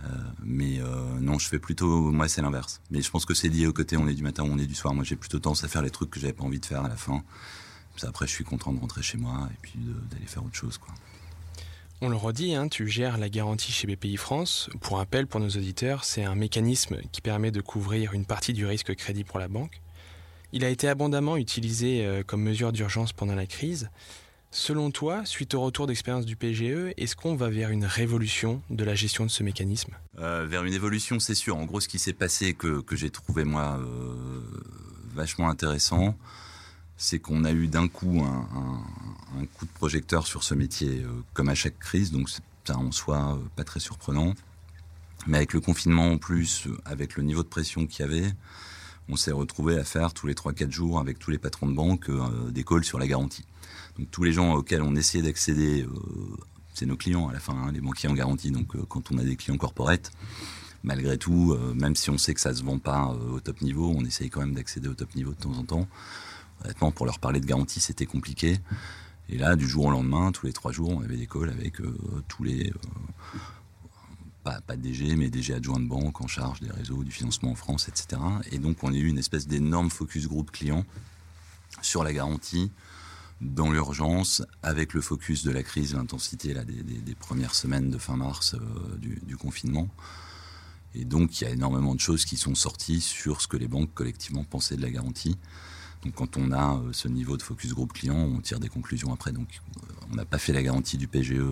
Euh, 0.04 0.08
mais 0.42 0.78
euh, 0.80 1.18
non, 1.20 1.38
je 1.38 1.48
fais 1.48 1.58
plutôt, 1.58 2.10
moi 2.10 2.28
c'est 2.28 2.42
l'inverse. 2.42 2.80
Mais 2.90 3.02
je 3.02 3.10
pense 3.10 3.24
que 3.24 3.34
c'est 3.34 3.48
lié 3.48 3.66
au 3.66 3.72
côté 3.72 3.96
on 3.96 4.08
est 4.08 4.14
du 4.14 4.22
matin 4.22 4.44
ou 4.44 4.48
on 4.48 4.58
est 4.58 4.66
du 4.66 4.74
soir. 4.74 4.94
Moi 4.94 5.04
j'ai 5.04 5.16
plutôt 5.16 5.38
tendance 5.38 5.64
à 5.64 5.68
faire 5.68 5.82
les 5.82 5.90
trucs 5.90 6.10
que 6.10 6.20
j'avais 6.20 6.32
pas 6.32 6.44
envie 6.44 6.60
de 6.60 6.66
faire 6.66 6.84
à 6.84 6.88
la 6.88 6.96
fin. 6.96 7.22
après 8.02 8.26
je 8.26 8.32
suis 8.32 8.44
content 8.44 8.72
de 8.72 8.80
rentrer 8.80 9.02
chez 9.02 9.18
moi 9.18 9.48
et 9.52 9.58
puis 9.62 9.78
d'aller 10.10 10.26
faire 10.26 10.44
autre 10.44 10.56
chose. 10.56 10.78
Quoi. 10.78 10.94
On 12.02 12.10
le 12.10 12.16
redit, 12.16 12.54
hein, 12.54 12.68
tu 12.68 12.86
gères 12.88 13.16
la 13.16 13.30
garantie 13.30 13.72
chez 13.72 13.86
BPI 13.86 14.18
France. 14.18 14.68
Pour 14.82 14.98
rappel, 14.98 15.26
pour 15.26 15.40
nos 15.40 15.48
auditeurs, 15.48 16.04
c'est 16.04 16.24
un 16.24 16.34
mécanisme 16.34 16.98
qui 17.10 17.22
permet 17.22 17.50
de 17.50 17.62
couvrir 17.62 18.12
une 18.12 18.26
partie 18.26 18.52
du 18.52 18.66
risque 18.66 18.94
crédit 18.94 19.24
pour 19.24 19.38
la 19.38 19.48
banque. 19.48 19.80
Il 20.52 20.62
a 20.62 20.68
été 20.68 20.88
abondamment 20.88 21.38
utilisé 21.38 22.22
comme 22.26 22.42
mesure 22.42 22.72
d'urgence 22.72 23.12
pendant 23.12 23.34
la 23.34 23.46
crise. 23.46 23.88
Selon 24.58 24.90
toi, 24.90 25.22
suite 25.26 25.52
au 25.52 25.60
retour 25.60 25.86
d'expérience 25.86 26.24
du 26.24 26.34
PGE, 26.34 26.94
est-ce 26.96 27.14
qu'on 27.14 27.36
va 27.36 27.50
vers 27.50 27.68
une 27.68 27.84
révolution 27.84 28.62
de 28.70 28.84
la 28.84 28.94
gestion 28.94 29.26
de 29.26 29.30
ce 29.30 29.42
mécanisme? 29.42 29.92
Euh, 30.18 30.46
Vers 30.48 30.64
une 30.64 30.72
évolution, 30.72 31.20
c'est 31.20 31.34
sûr. 31.34 31.58
En 31.58 31.66
gros, 31.66 31.78
ce 31.78 31.88
qui 31.88 31.98
s'est 31.98 32.14
passé, 32.14 32.54
que, 32.54 32.80
que 32.80 32.96
j'ai 32.96 33.10
trouvé 33.10 33.44
moi 33.44 33.78
euh, 33.78 34.40
vachement 35.14 35.50
intéressant, 35.50 36.16
c'est 36.96 37.18
qu'on 37.18 37.44
a 37.44 37.52
eu 37.52 37.66
d'un 37.66 37.86
coup 37.86 38.24
un, 38.24 39.44
coup 39.58 39.66
de 39.66 39.70
projecteur 39.72 40.26
sur 40.26 40.42
ce 40.42 40.54
métier, 40.54 41.02
euh, 41.02 41.10
comme 41.34 41.50
à 41.50 41.54
chaque 41.54 41.78
crise, 41.78 42.10
donc 42.10 42.30
c'est 42.30 42.70
en 42.70 42.92
soi 42.92 43.38
pas 43.56 43.64
très 43.64 43.78
surprenant. 43.78 44.32
Mais 45.26 45.36
avec 45.36 45.52
le 45.52 45.60
confinement 45.60 46.10
en 46.12 46.16
plus, 46.16 46.66
avec 46.86 47.16
le 47.16 47.24
niveau 47.24 47.42
de 47.42 47.48
pression 47.48 47.86
qu'il 47.86 48.06
y 48.06 48.08
avait, 48.08 48.32
on 49.10 49.16
s'est 49.16 49.32
retrouvé 49.32 49.78
à 49.78 49.84
faire 49.84 50.14
tous 50.14 50.26
les 50.26 50.34
3-4 50.34 50.70
jours 50.70 50.98
avec 50.98 51.18
tous 51.18 51.30
les 51.30 51.38
patrons 51.38 51.68
de 51.68 51.74
banque 51.74 52.10
des 52.50 52.64
calls 52.64 52.84
sur 52.84 52.98
la 52.98 53.06
garantie. 53.06 53.44
Tous 54.10 54.24
les 54.24 54.32
gens 54.32 54.54
auxquels 54.54 54.82
on 54.82 54.94
essayait 54.94 55.22
d'accéder, 55.22 55.86
c'est 56.74 56.86
nos 56.86 56.96
clients 56.96 57.28
à 57.28 57.32
la 57.32 57.40
fin, 57.40 57.54
hein, 57.54 57.72
les 57.72 57.80
banquiers 57.80 58.08
en 58.08 58.14
garantie. 58.14 58.50
Donc 58.50 58.76
quand 58.88 59.10
on 59.10 59.18
a 59.18 59.24
des 59.24 59.36
clients 59.36 59.56
corporate, 59.56 60.12
malgré 60.82 61.16
tout, 61.16 61.56
même 61.74 61.96
si 61.96 62.10
on 62.10 62.18
sait 62.18 62.34
que 62.34 62.40
ça 62.40 62.54
se 62.54 62.62
vend 62.62 62.78
pas 62.78 63.06
au 63.06 63.40
top 63.40 63.62
niveau, 63.62 63.92
on 63.96 64.04
essaye 64.04 64.28
quand 64.28 64.40
même 64.40 64.54
d'accéder 64.54 64.88
au 64.88 64.94
top 64.94 65.14
niveau 65.14 65.30
de 65.32 65.38
temps 65.38 65.52
en 65.52 65.64
temps. 65.64 65.88
Honnêtement, 66.64 66.90
pour 66.90 67.06
leur 67.06 67.18
parler 67.18 67.40
de 67.40 67.46
garantie, 67.46 67.80
c'était 67.80 68.06
compliqué. 68.06 68.58
Et 69.28 69.38
là, 69.38 69.56
du 69.56 69.68
jour 69.68 69.86
au 69.86 69.90
lendemain, 69.90 70.32
tous 70.32 70.46
les 70.46 70.52
trois 70.52 70.72
jours, 70.72 70.90
on 70.90 71.00
avait 71.02 71.16
des 71.16 71.26
calls 71.26 71.50
avec 71.50 71.80
euh, 71.80 71.96
tous 72.28 72.44
les. 72.44 72.70
Euh, 72.70 73.38
pas, 74.44 74.60
pas 74.60 74.76
DG, 74.76 75.16
mais 75.16 75.28
DG 75.28 75.52
adjoint 75.54 75.80
de 75.80 75.88
banque 75.88 76.20
en 76.20 76.28
charge 76.28 76.60
des 76.60 76.70
réseaux, 76.70 77.02
du 77.02 77.10
financement 77.10 77.50
en 77.50 77.54
France, 77.56 77.88
etc. 77.88 78.22
Et 78.52 78.58
donc, 78.58 78.84
on 78.84 78.92
a 78.92 78.96
eu 78.96 79.08
une 79.08 79.18
espèce 79.18 79.48
d'énorme 79.48 79.90
focus 79.90 80.28
groupe 80.28 80.52
client 80.52 80.84
sur 81.82 82.04
la 82.04 82.12
garantie 82.12 82.70
dans 83.40 83.70
l'urgence, 83.70 84.42
avec 84.62 84.94
le 84.94 85.00
focus 85.00 85.44
de 85.44 85.50
la 85.50 85.62
crise, 85.62 85.94
l'intensité 85.94 86.54
des, 86.54 87.14
premières 87.14 87.54
semaines 87.54 87.90
de 87.90 87.98
fin 87.98 88.16
mars 88.16 88.54
euh, 88.54 88.96
du, 88.98 89.36
confinement. 89.36 89.88
Et 90.94 91.04
donc, 91.04 91.40
il 91.40 91.44
y 91.44 91.46
a 91.46 91.50
énormément 91.50 91.94
de 91.94 92.00
choses 92.00 92.24
qui 92.24 92.36
sont 92.36 92.54
sorties 92.54 93.00
sur 93.00 93.42
ce 93.42 93.48
que 93.48 93.56
les 93.56 93.68
banques 93.68 93.92
collectivement 93.92 94.44
pensaient 94.44 94.76
de 94.76 94.82
la 94.82 94.90
garantie. 94.90 95.36
Donc 96.02 96.14
quand 96.14 96.36
on 96.36 96.52
a 96.52 96.76
euh, 96.76 96.92
ce 96.92 97.08
niveau 97.08 97.36
de 97.36 97.42
focus 97.42 97.72
groupe 97.74 97.92
client, 97.92 98.16
on 98.16 98.40
tire 98.40 98.60
des 98.60 98.68
conclusions 98.68 99.12
après. 99.12 99.32
Donc 99.32 99.48
euh, 99.76 99.80
on 100.10 100.14
n'a 100.14 100.24
pas 100.24 100.38
fait 100.38 100.52
la 100.52 100.62
garantie 100.62 100.96
du 100.96 101.08
PGE 101.08 101.42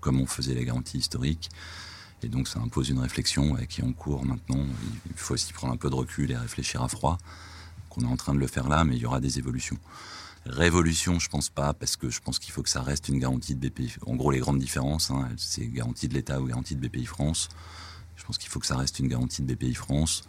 comme 0.00 0.20
on 0.20 0.26
faisait 0.26 0.54
la 0.54 0.64
garantie 0.64 0.98
historique. 0.98 1.50
Et 2.22 2.28
donc 2.28 2.48
ça 2.48 2.60
impose 2.60 2.88
une 2.88 3.00
réflexion 3.00 3.56
qui 3.68 3.80
est 3.80 3.84
en 3.84 3.92
cours 3.92 4.24
maintenant. 4.24 4.64
Il 5.06 5.16
faut 5.16 5.34
aussi 5.34 5.52
prendre 5.52 5.74
un 5.74 5.76
peu 5.76 5.90
de 5.90 5.94
recul 5.94 6.30
et 6.30 6.36
réfléchir 6.36 6.82
à 6.82 6.88
froid. 6.88 7.18
qu'on 7.90 8.02
est 8.02 8.06
en 8.06 8.16
train 8.16 8.34
de 8.34 8.38
le 8.38 8.46
faire 8.46 8.68
là, 8.68 8.84
mais 8.84 8.96
il 8.96 9.02
y 9.02 9.06
aura 9.06 9.20
des 9.20 9.38
évolutions. 9.38 9.78
Révolution, 10.44 11.20
je 11.20 11.28
pense 11.28 11.50
pas, 11.50 11.72
parce 11.72 11.96
que 11.96 12.10
je 12.10 12.20
pense 12.20 12.38
qu'il 12.38 12.52
faut 12.52 12.62
que 12.62 12.68
ça 12.68 12.82
reste 12.82 13.08
une 13.08 13.20
garantie 13.20 13.54
de 13.54 13.68
BPI. 13.68 13.94
En 14.06 14.16
gros, 14.16 14.32
les 14.32 14.40
grandes 14.40 14.58
différences, 14.58 15.10
hein, 15.10 15.28
c'est 15.36 15.66
garantie 15.66 16.08
de 16.08 16.14
l'État 16.14 16.40
ou 16.40 16.46
garantie 16.46 16.74
de 16.74 16.86
BPI 16.86 17.06
France. 17.06 17.48
Je 18.16 18.24
pense 18.24 18.38
qu'il 18.38 18.50
faut 18.50 18.58
que 18.58 18.66
ça 18.66 18.76
reste 18.76 18.98
une 18.98 19.08
garantie 19.08 19.42
de 19.42 19.54
BPI 19.54 19.74
France. 19.74 20.22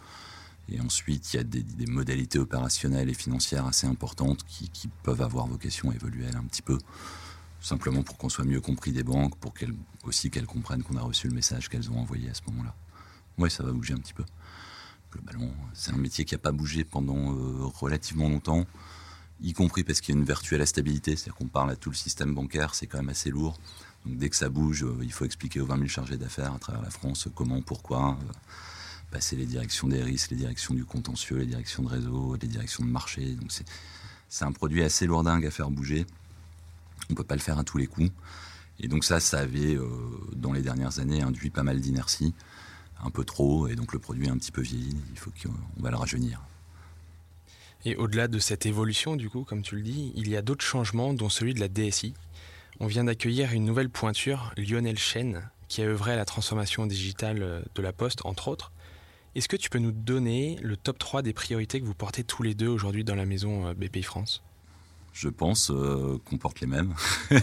Et 0.68 0.80
ensuite, 0.80 1.34
il 1.34 1.36
y 1.36 1.40
a 1.40 1.44
des, 1.44 1.86
modalités 1.86 2.38
opérationnelles 2.38 3.10
et 3.10 3.14
financières 3.14 3.66
assez 3.66 3.86
importantes 3.86 4.44
qui, 4.46 4.88
peuvent 5.02 5.20
avoir 5.20 5.46
vocation 5.46 5.90
à 5.90 5.94
évoluer 5.94 6.26
un 6.34 6.44
petit 6.44 6.62
peu, 6.62 6.78
simplement 7.60 8.02
pour 8.02 8.16
qu'on 8.16 8.28
soit 8.28 8.44
mieux 8.44 8.60
compris 8.60 8.92
des 8.92 9.02
banques, 9.02 9.36
pour 9.36 9.52
qu'elles 9.52 9.74
aussi 10.04 10.30
qu'elles 10.30 10.46
comprennent 10.46 10.82
qu'on 10.82 10.96
a 10.96 11.02
reçu 11.02 11.28
le 11.28 11.34
message 11.34 11.68
qu'elles 11.68 11.90
ont 11.90 11.98
envoyé 11.98 12.30
à 12.30 12.34
ce 12.34 12.40
moment-là. 12.48 12.74
Oui, 13.36 13.50
ça 13.50 13.62
va 13.62 13.72
bouger 13.72 13.94
un 13.94 13.98
petit 13.98 14.14
peu. 14.14 14.24
Globalement, 15.12 15.52
c'est 15.74 15.92
un 15.92 15.98
métier 15.98 16.24
qui 16.24 16.34
n'a 16.34 16.38
pas 16.38 16.52
bougé 16.52 16.84
pendant 16.84 17.32
euh, 17.32 17.66
relativement 17.66 18.28
longtemps, 18.28 18.64
y 19.42 19.52
compris 19.52 19.84
parce 19.84 20.00
qu'il 20.00 20.14
y 20.14 20.18
a 20.18 20.20
une 20.20 20.26
vertu 20.26 20.54
à 20.54 20.58
la 20.58 20.66
stabilité, 20.66 21.16
c'est-à-dire 21.16 21.34
qu'on 21.34 21.48
parle 21.48 21.70
à 21.70 21.76
tout 21.76 21.90
le 21.90 21.96
système 21.96 22.34
bancaire, 22.34 22.74
c'est 22.74 22.86
quand 22.86 22.98
même 22.98 23.08
assez 23.08 23.30
lourd. 23.30 23.58
Donc 24.06 24.18
dès 24.18 24.28
que 24.28 24.36
ça 24.36 24.48
bouge, 24.48 24.84
euh, 24.84 24.98
il 25.02 25.12
faut 25.12 25.24
expliquer 25.24 25.60
aux 25.60 25.66
20 25.66 25.76
000 25.76 25.88
chargés 25.88 26.16
d'affaires 26.16 26.52
à 26.54 26.58
travers 26.58 26.82
la 26.82 26.90
France 26.90 27.28
comment, 27.34 27.60
pourquoi. 27.62 28.18
Euh, 28.20 28.32
passer 29.10 29.36
les 29.36 29.46
directions 29.46 29.86
des 29.86 30.02
risques, 30.02 30.32
les 30.32 30.36
directions 30.36 30.74
du 30.74 30.84
contentieux, 30.84 31.36
les 31.36 31.46
directions 31.46 31.84
de 31.84 31.88
réseau, 31.88 32.36
les 32.40 32.48
directions 32.48 32.84
de 32.84 32.90
marché. 32.90 33.34
Donc 33.34 33.52
c'est 34.28 34.44
un 34.44 34.50
produit 34.50 34.82
assez 34.82 35.06
lourdingue 35.06 35.46
à 35.46 35.52
faire 35.52 35.70
bouger. 35.70 36.04
On 37.08 37.12
ne 37.12 37.16
peut 37.16 37.24
pas 37.24 37.36
le 37.36 37.40
faire 37.40 37.58
à 37.58 37.64
tous 37.64 37.78
les 37.78 37.86
coups. 37.86 38.10
Et 38.80 38.88
donc 38.88 39.04
ça, 39.04 39.20
ça 39.20 39.38
avait, 39.38 39.76
euh, 39.76 39.86
dans 40.34 40.52
les 40.52 40.62
dernières 40.62 40.98
années, 40.98 41.22
induit 41.22 41.50
pas 41.50 41.62
mal 41.62 41.80
d'inertie, 41.80 42.34
un 43.04 43.10
peu 43.10 43.24
trop, 43.24 43.68
et 43.68 43.76
donc 43.76 43.92
le 43.92 44.00
produit 44.00 44.26
est 44.26 44.30
un 44.30 44.36
petit 44.36 44.50
peu 44.50 44.62
vieilli, 44.62 44.96
il 45.12 45.18
faut 45.18 45.30
qu'on 45.30 45.82
va 45.82 45.90
le 45.90 45.96
rajeunir. 45.96 46.42
Et 47.84 47.96
au-delà 47.96 48.28
de 48.28 48.38
cette 48.38 48.66
évolution, 48.66 49.16
du 49.16 49.28
coup, 49.28 49.44
comme 49.44 49.62
tu 49.62 49.76
le 49.76 49.82
dis, 49.82 50.12
il 50.16 50.28
y 50.28 50.36
a 50.36 50.42
d'autres 50.42 50.64
changements, 50.64 51.12
dont 51.12 51.28
celui 51.28 51.54
de 51.54 51.60
la 51.60 51.68
DSI. 51.68 52.14
On 52.80 52.86
vient 52.86 53.04
d'accueillir 53.04 53.52
une 53.52 53.64
nouvelle 53.64 53.90
pointure, 53.90 54.52
Lionel 54.56 54.98
Chen, 54.98 55.48
qui 55.68 55.82
a 55.82 55.84
œuvré 55.84 56.12
à 56.12 56.16
la 56.16 56.24
transformation 56.24 56.86
digitale 56.86 57.64
de 57.74 57.82
la 57.82 57.92
Poste, 57.92 58.24
entre 58.24 58.48
autres. 58.48 58.72
Est-ce 59.34 59.48
que 59.48 59.56
tu 59.56 59.68
peux 59.68 59.80
nous 59.80 59.90
donner 59.90 60.56
le 60.62 60.76
top 60.76 60.98
3 60.98 61.22
des 61.22 61.32
priorités 61.32 61.80
que 61.80 61.84
vous 61.84 61.94
portez 61.94 62.22
tous 62.22 62.44
les 62.44 62.54
deux 62.54 62.68
aujourd'hui 62.68 63.02
dans 63.02 63.16
la 63.16 63.26
maison 63.26 63.66
euh, 63.66 63.74
BPI 63.74 64.04
France? 64.04 64.44
Je 65.12 65.28
pense 65.28 65.70
euh, 65.70 66.18
qu'on 66.24 66.38
porte 66.38 66.60
les 66.60 66.68
mêmes. 66.68 66.94
je 67.30 67.36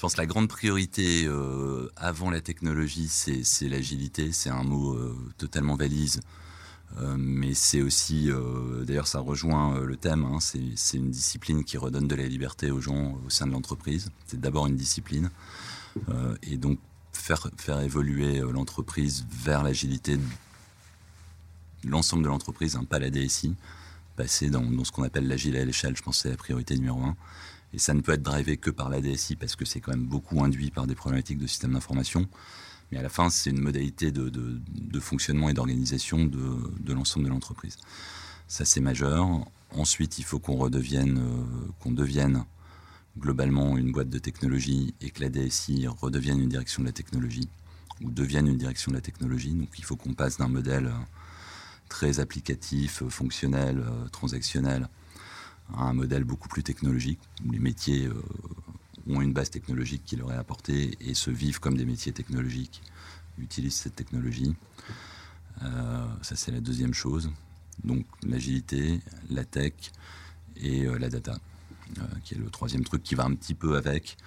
pense 0.00 0.14
que 0.14 0.20
la 0.20 0.26
grande 0.26 0.48
priorité 0.48 1.24
euh, 1.26 1.90
avant 1.96 2.30
la 2.30 2.40
technologie, 2.40 3.08
c'est 3.08 3.68
l'agilité. 3.68 4.30
C'est 4.30 4.50
un 4.50 4.62
mot 4.62 4.96
totalement 5.38 5.74
valise. 5.74 6.20
Mais 7.16 7.54
c'est 7.54 7.82
aussi, 7.82 8.30
d'ailleurs 8.86 9.06
ça 9.06 9.20
rejoint 9.20 9.80
le 9.80 9.96
thème, 9.96 10.24
hein, 10.24 10.38
c'est 10.40 10.96
une 10.96 11.10
discipline 11.10 11.62
qui 11.64 11.76
redonne 11.78 12.08
de 12.08 12.14
la 12.14 12.26
liberté 12.26 12.70
aux 12.70 12.80
gens 12.80 13.18
au 13.26 13.30
sein 13.30 13.46
de 13.46 13.52
l'entreprise. 13.52 14.10
C'est 14.26 14.40
d'abord 14.40 14.66
une 14.66 14.76
discipline. 14.76 15.30
et 16.42 16.56
donc 16.56 16.78
faire, 17.18 17.50
faire 17.56 17.80
évoluer 17.80 18.38
euh, 18.40 18.50
l'entreprise 18.50 19.26
vers 19.30 19.62
l'agilité, 19.62 20.18
l'ensemble 21.84 22.22
de 22.22 22.28
l'entreprise, 22.28 22.78
pas 22.88 22.98
la 22.98 23.10
DSI, 23.10 23.54
passer 24.16 24.50
dans, 24.50 24.64
ce 24.84 24.92
qu'on 24.92 25.02
appelle 25.02 25.28
l'agile 25.28 25.56
à 25.56 25.64
l'échelle, 25.64 25.96
je 25.96 26.02
pense 26.02 26.16
que 26.16 26.22
c'est 26.22 26.30
la 26.30 26.36
priorité 26.36 26.74
numéro 26.76 27.00
un. 27.02 27.16
Et 27.74 27.78
ça 27.78 27.92
ne 27.92 28.00
peut 28.00 28.12
être 28.12 28.22
drivé 28.22 28.56
que 28.56 28.70
par 28.70 28.88
la 28.88 29.02
DSI 29.02 29.36
parce 29.36 29.54
que 29.54 29.66
c'est 29.66 29.80
quand 29.80 29.90
même 29.90 30.06
beaucoup 30.06 30.42
induit 30.42 30.70
par 30.70 30.86
des 30.86 30.94
problématiques 30.94 31.38
de 31.38 31.46
système 31.46 31.74
d'information. 31.74 32.26
Mais 32.90 32.98
à 32.98 33.02
la 33.02 33.08
fin, 33.08 33.28
c'est 33.30 33.50
une 33.50 33.60
modalité 33.60 34.10
de, 34.10 35.00
fonctionnement 35.00 35.48
et 35.48 35.54
d'organisation 35.54 36.24
de, 36.24 36.92
l'ensemble 36.92 37.26
de 37.26 37.30
l'entreprise. 37.30 37.76
Ça, 38.46 38.64
c'est 38.64 38.80
majeur. 38.80 39.28
Ensuite, 39.72 40.18
il 40.18 40.24
faut 40.24 40.38
qu'on 40.38 40.56
redevienne, 40.56 41.18
euh, 41.18 41.72
qu'on 41.80 41.92
devienne 41.92 42.44
globalement 43.18 43.76
une 43.76 43.92
boîte 43.92 44.08
de 44.08 44.18
technologie 44.18 44.94
et 45.02 45.10
que 45.10 45.20
la 45.20 45.28
DSI 45.28 45.86
redevienne 45.86 46.40
une 46.40 46.48
direction 46.48 46.82
de 46.82 46.86
la 46.86 46.92
technologie 46.92 47.48
ou 48.00 48.10
devienne 48.10 48.46
une 48.46 48.56
direction 48.56 48.90
de 48.90 48.96
la 48.96 49.02
technologie. 49.02 49.52
Donc 49.52 49.68
il 49.76 49.84
faut 49.84 49.96
qu'on 49.96 50.14
passe 50.14 50.38
d'un 50.38 50.48
modèle 50.48 50.86
euh, 50.86 50.98
très 51.90 52.20
applicatif, 52.20 53.02
euh, 53.02 53.10
fonctionnel, 53.10 53.84
transactionnel, 54.12 54.88
à 55.74 55.82
un 55.82 55.92
modèle 55.92 56.24
beaucoup 56.24 56.48
plus 56.48 56.62
technologique, 56.62 57.20
où 57.44 57.52
les 57.52 57.58
métiers 57.58 58.08
ont 59.06 59.20
une 59.20 59.32
base 59.32 59.50
technologique 59.50 60.02
qui 60.04 60.16
leur 60.16 60.32
est 60.32 60.36
apportée 60.36 60.96
et 61.00 61.14
se 61.14 61.30
vivent 61.30 61.60
comme 61.60 61.76
des 61.76 61.84
métiers 61.84 62.12
technologiques, 62.12 62.82
utilisent 63.38 63.76
cette 63.76 63.96
technologie. 63.96 64.54
ça 65.60 66.36
c'est 66.36 66.52
la 66.52 66.60
deuxième 66.60 66.94
chose. 66.94 67.30
Donc 67.84 68.04
l'agilité, 68.22 69.00
la 69.30 69.44
tech 69.44 69.74
et 70.56 70.84
la 70.84 71.08
data. 71.08 71.38
Euh, 71.98 72.02
qui 72.22 72.34
est 72.34 72.38
le 72.38 72.50
troisième 72.50 72.84
truc 72.84 73.02
qui 73.02 73.14
va 73.14 73.24
un 73.24 73.34
petit 73.34 73.54
peu 73.54 73.76
avec. 73.76 74.18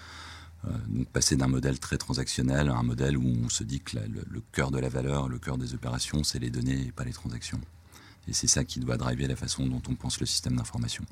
Euh, 0.66 0.70
donc 0.88 1.08
passer 1.10 1.36
d'un 1.36 1.48
modèle 1.48 1.80
très 1.80 1.98
transactionnel 1.98 2.70
à 2.70 2.76
un 2.76 2.84
modèle 2.84 3.18
où 3.18 3.38
on 3.44 3.50
se 3.50 3.64
dit 3.64 3.82
que 3.82 3.98
le, 3.98 4.42
cœur 4.52 4.72
de 4.72 4.80
la 4.80 4.90
valeur, 4.90 5.30
le 5.30 5.38
cœur 5.38 5.58
des 5.58 5.74
opérations, 5.76 6.24
c'est 6.24 6.40
les 6.40 6.50
données 6.50 6.88
et 6.88 6.92
pas 6.92 7.04
les 7.04 7.14
transactions. 7.14 7.62
Et 8.28 8.34
c'est 8.34 8.48
ça 8.48 8.64
qui 8.64 8.80
doit 8.80 8.98
driver 8.98 9.28
la 9.28 9.36
façon 9.36 9.68
dont 9.68 9.82
on 9.88 9.96
pense 9.96 10.20
le 10.20 10.26
système 10.26 10.56
d'information. 10.56 11.06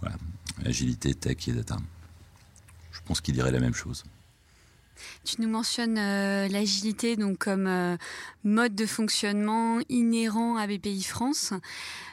Voilà, 0.00 0.16
agilité, 0.64 1.14
tech 1.14 1.48
et 1.48 1.52
data. 1.52 1.78
Je 2.96 3.00
pense 3.06 3.20
qu'il 3.20 3.34
dirait 3.34 3.52
la 3.52 3.60
même 3.60 3.74
chose. 3.74 4.04
Tu 5.24 5.40
nous 5.40 5.48
mentionnes 5.48 5.98
euh, 5.98 6.48
l'agilité 6.48 7.16
donc 7.16 7.38
comme 7.38 7.66
euh, 7.66 7.96
mode 8.44 8.74
de 8.74 8.86
fonctionnement 8.86 9.80
inhérent 9.88 10.56
à 10.56 10.66
BPI 10.66 11.02
France. 11.02 11.52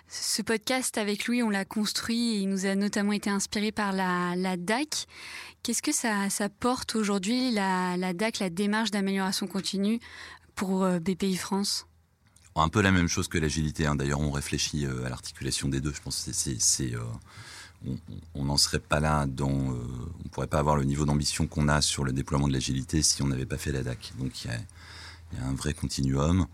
Ce 0.09 0.41
podcast 0.41 0.97
avec 0.97 1.27
Louis, 1.27 1.41
on 1.41 1.49
l'a 1.49 1.65
construit 1.65 2.35
et 2.35 2.39
il 2.39 2.49
nous 2.49 2.65
a 2.65 2.75
notamment 2.75 3.13
été 3.13 3.29
inspiré 3.29 3.71
par 3.71 3.93
la, 3.93 4.57
DAC. 4.57 5.07
Qu'est-ce 5.63 5.81
que 5.81 5.93
ça, 5.93 6.49
porte 6.59 6.95
aujourd'hui, 6.95 7.51
la, 7.51 8.13
DAC, 8.13 8.39
la 8.39 8.49
démarche 8.49 8.91
d'amélioration 8.91 9.47
continue 9.47 9.99
pour 10.55 10.83
euh, 10.83 10.99
BPI 10.99 11.37
France? 11.37 11.87
Un 12.55 12.69
peu 12.69 12.81
la 12.81 12.91
même 12.91 13.07
chose 13.07 13.27
que 13.27 13.39
l'agilité. 13.39 13.87
Hein. 13.87 13.95
D'ailleurs, 13.95 14.19
on 14.19 14.29
réfléchit 14.29 14.85
à 14.85 15.09
l'articulation 15.09 15.69
des 15.69 15.81
deux. 15.81 15.93
Je 15.93 16.01
pense 16.01 16.23
que 16.25 16.31
c'est 16.31 16.93
on 18.35 18.45
n'en 18.45 18.57
serait 18.57 18.79
pas 18.79 18.99
là 18.99 19.25
dans. 19.25 19.71
Euh, 19.71 19.77
on 20.25 20.29
pourrait 20.29 20.47
pas 20.47 20.59
avoir 20.59 20.75
le 20.75 20.83
niveau 20.83 21.05
d'ambition 21.05 21.47
qu'on 21.47 21.67
a 21.67 21.81
sur 21.81 22.03
le 22.03 22.11
déploiement 22.11 22.47
de 22.47 22.53
l'agilité 22.53 23.01
si 23.01 23.21
on 23.21 23.27
n'avait 23.27 23.45
pas 23.45 23.57
fait 23.57 23.71
la 23.71 23.83
DAC. 23.83 24.13
Donc 24.19 24.45
il 24.45 24.51
y, 24.51 24.53
a, 24.53 25.45
un 25.45 25.53
vrai 25.53 25.73
continuum. 25.73 26.47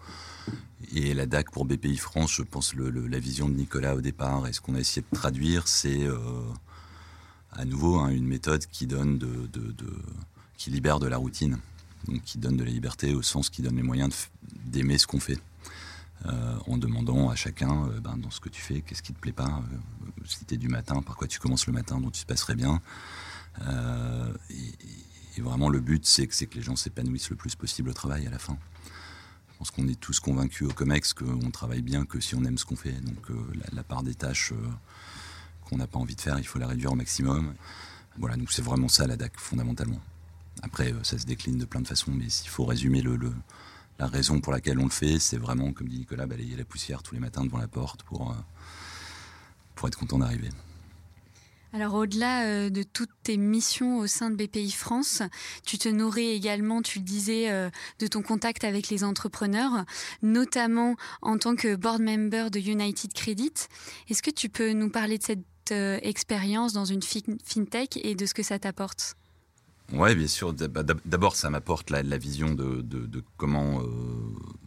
Et 0.94 1.14
la 1.14 1.26
DAC 1.26 1.52
pour 1.52 1.66
BPI 1.66 1.98
France, 1.98 2.34
je 2.34 2.42
pense 2.42 2.74
la 2.76 3.20
vision 3.20 3.50
de 3.50 3.54
Nicolas 3.54 3.96
au 3.96 4.02
départ 4.02 4.48
et 4.48 4.54
ce 4.54 4.62
qu'on 4.62 4.76
a 4.76 4.80
essayé 4.80 5.06
de 5.10 5.16
traduire, 5.16 5.68
c'est 5.68 6.04
euh, 6.04 6.18
à 7.52 7.66
nouveau 7.66 8.00
hein, 8.00 8.10
une 8.10 8.26
méthode 8.26 8.66
qui 8.66 8.88
donne 8.88 9.18
de, 9.18 9.50
qui 10.58 10.72
libère 10.72 11.00
de 11.00 11.08
la 11.08 11.18
routine, 11.18 11.60
donc 12.08 12.24
qui 12.24 12.38
donne 12.38 12.58
de 12.58 12.64
la 12.64 12.72
liberté 12.72 13.14
au 13.14 13.22
sens 13.22 13.50
qui 13.50 13.62
donne 13.62 13.76
les 13.76 13.84
moyens 13.84 14.30
d'aimer 14.66 14.98
ce 14.98 15.06
qu'on 15.06 15.20
fait. 15.20 15.38
Euh, 16.26 16.58
en 16.68 16.78
demandant 16.78 17.30
à 17.30 17.36
chacun 17.36 17.88
euh, 17.88 18.02
ben, 18.02 18.18
dans 18.18 18.30
ce 18.30 18.42
que 18.42 18.50
tu 18.50 18.62
fais, 18.62 18.82
qu'est-ce 18.82 19.02
qui 19.02 19.14
te 19.14 19.20
plaît 19.20 19.32
pas, 19.32 19.64
euh, 19.72 20.22
si 20.26 20.44
tu 20.44 20.56
es 20.56 20.58
du 20.58 20.68
matin, 20.68 21.02
par 21.02 21.16
quoi 21.16 21.28
tu 21.28 21.40
commences 21.40 21.66
le 21.66 21.72
matin, 21.72 22.02
dont 22.02 22.12
tu 22.12 22.24
te 22.24 22.28
passerais 22.28 22.56
bien. 22.56 22.82
Et, 24.50 25.42
vraiment, 25.42 25.70
le 25.70 25.80
but, 25.80 26.06
c'est 26.06 26.28
que, 26.28 26.56
les 26.56 26.62
gens 26.62 26.76
s'épanouissent 26.76 27.30
le 27.30 27.38
plus 27.38 27.56
possible 27.56 27.90
au 27.90 27.94
travail 27.94 28.28
à 28.28 28.30
la 28.30 28.40
fin. 28.40 28.58
pense 29.58 29.72
qu'on 29.72 29.88
est 29.88 29.98
tous 29.98 30.20
convaincus 30.20 30.68
au 30.68 30.74
COMEX 30.74 31.14
qu'on 31.14 31.52
travaille 31.52 31.82
bien 31.82 32.06
que 32.06 32.20
si 32.20 32.36
on 32.36 32.44
aime 32.44 32.58
ce 32.58 32.66
qu'on 32.66 32.76
fait. 32.76 32.92
Donc 32.92 33.30
la, 33.72 33.84
part 33.84 34.04
des 34.04 34.16
tâches 34.16 34.52
qu'on 35.64 35.78
n'a 35.78 35.88
pas 35.88 35.98
envie 35.98 36.16
de 36.16 36.22
faire, 36.22 36.38
il 36.38 36.44
faut 36.46 36.60
la 36.60 36.68
réduire 36.68 36.92
au 36.92 36.96
maximum. 36.96 37.54
Voilà, 38.18 38.36
donc 38.36 38.52
c'est 38.52 38.62
vraiment 38.62 38.90
ça 38.90 39.08
la 39.08 39.16
DAC 39.16 39.40
fondamentalement. 39.40 40.02
Après, 40.62 40.94
ça 41.04 41.18
se 41.18 41.26
décline 41.26 41.58
de 41.58 41.64
plein 41.64 41.80
de 41.80 41.88
façons, 41.88 42.12
mais 42.12 42.28
s'il 42.28 42.50
faut 42.50 42.66
résumer 42.66 43.02
le, 43.02 43.32
la 44.00 44.08
raison 44.08 44.40
pour 44.40 44.54
laquelle 44.54 44.80
on 44.80 44.86
le 44.86 44.90
fait, 44.90 45.20
c'est 45.20 45.38
vraiment, 45.38 45.72
comme 45.74 45.88
dit 45.88 46.00
Nicolas, 46.00 46.26
balayer 46.26 46.56
la 46.56 46.66
poussière 46.66 47.04
tous 47.04 47.14
les 47.14 47.20
matins 47.20 47.44
devant 47.44 47.58
la 47.58 47.68
porte 47.68 48.04
pour, 48.04 48.36
pour 49.76 49.88
être 49.88 49.98
content 49.98 50.18
d'arriver. 50.18 50.50
Alors 51.72 51.94
au-delà 51.94 52.46
euh, 52.46 52.70
de 52.72 52.82
toutes 52.82 53.12
tes 53.22 53.38
missions 53.38 54.00
au 54.00 54.08
sein 54.08 54.32
de 54.32 54.36
BPI 54.36 54.72
France, 54.72 55.22
tu 55.66 55.78
te 55.78 55.88
nourris 55.88 56.30
également, 56.30 56.82
tu 56.82 56.98
le 56.98 57.06
disais, 57.06 57.52
euh, 57.52 57.70
de 58.00 58.08
ton 58.08 58.24
contact 58.24 58.64
avec 58.64 58.90
les 58.90 59.04
entrepreneurs, 59.04 59.86
notamment 60.24 60.96
en 61.22 61.38
tant 61.38 61.56
que 61.56 61.76
board 61.76 62.02
member 62.02 62.50
de 62.50 62.60
United 62.60 63.14
Credit. 63.14 63.54
Est-ce 64.10 64.24
que 64.24 64.32
tu 64.32 64.50
peux 64.50 64.72
nous 64.72 64.90
parler 64.90 65.20
de 65.20 65.24
cette 65.24 65.72
euh, 65.72 66.00
expérience 66.02 66.74
dans 66.74 66.86
une 66.86 67.04
fintech 67.04 68.00
et 68.04 68.16
de 68.16 68.26
ce 68.26 68.34
que 68.34 68.42
ça 68.42 68.58
t'apporte? 68.58 69.16
Oui, 69.94 70.16
bien 70.16 70.28
sûr. 70.28 70.54
Bah, 70.54 70.84
d'abord, 71.06 71.36
ça 71.36 71.50
m'apporte 71.50 71.90
la, 71.90 72.18
vision 72.18 72.54
de, 72.54 73.24
comment 73.38 73.82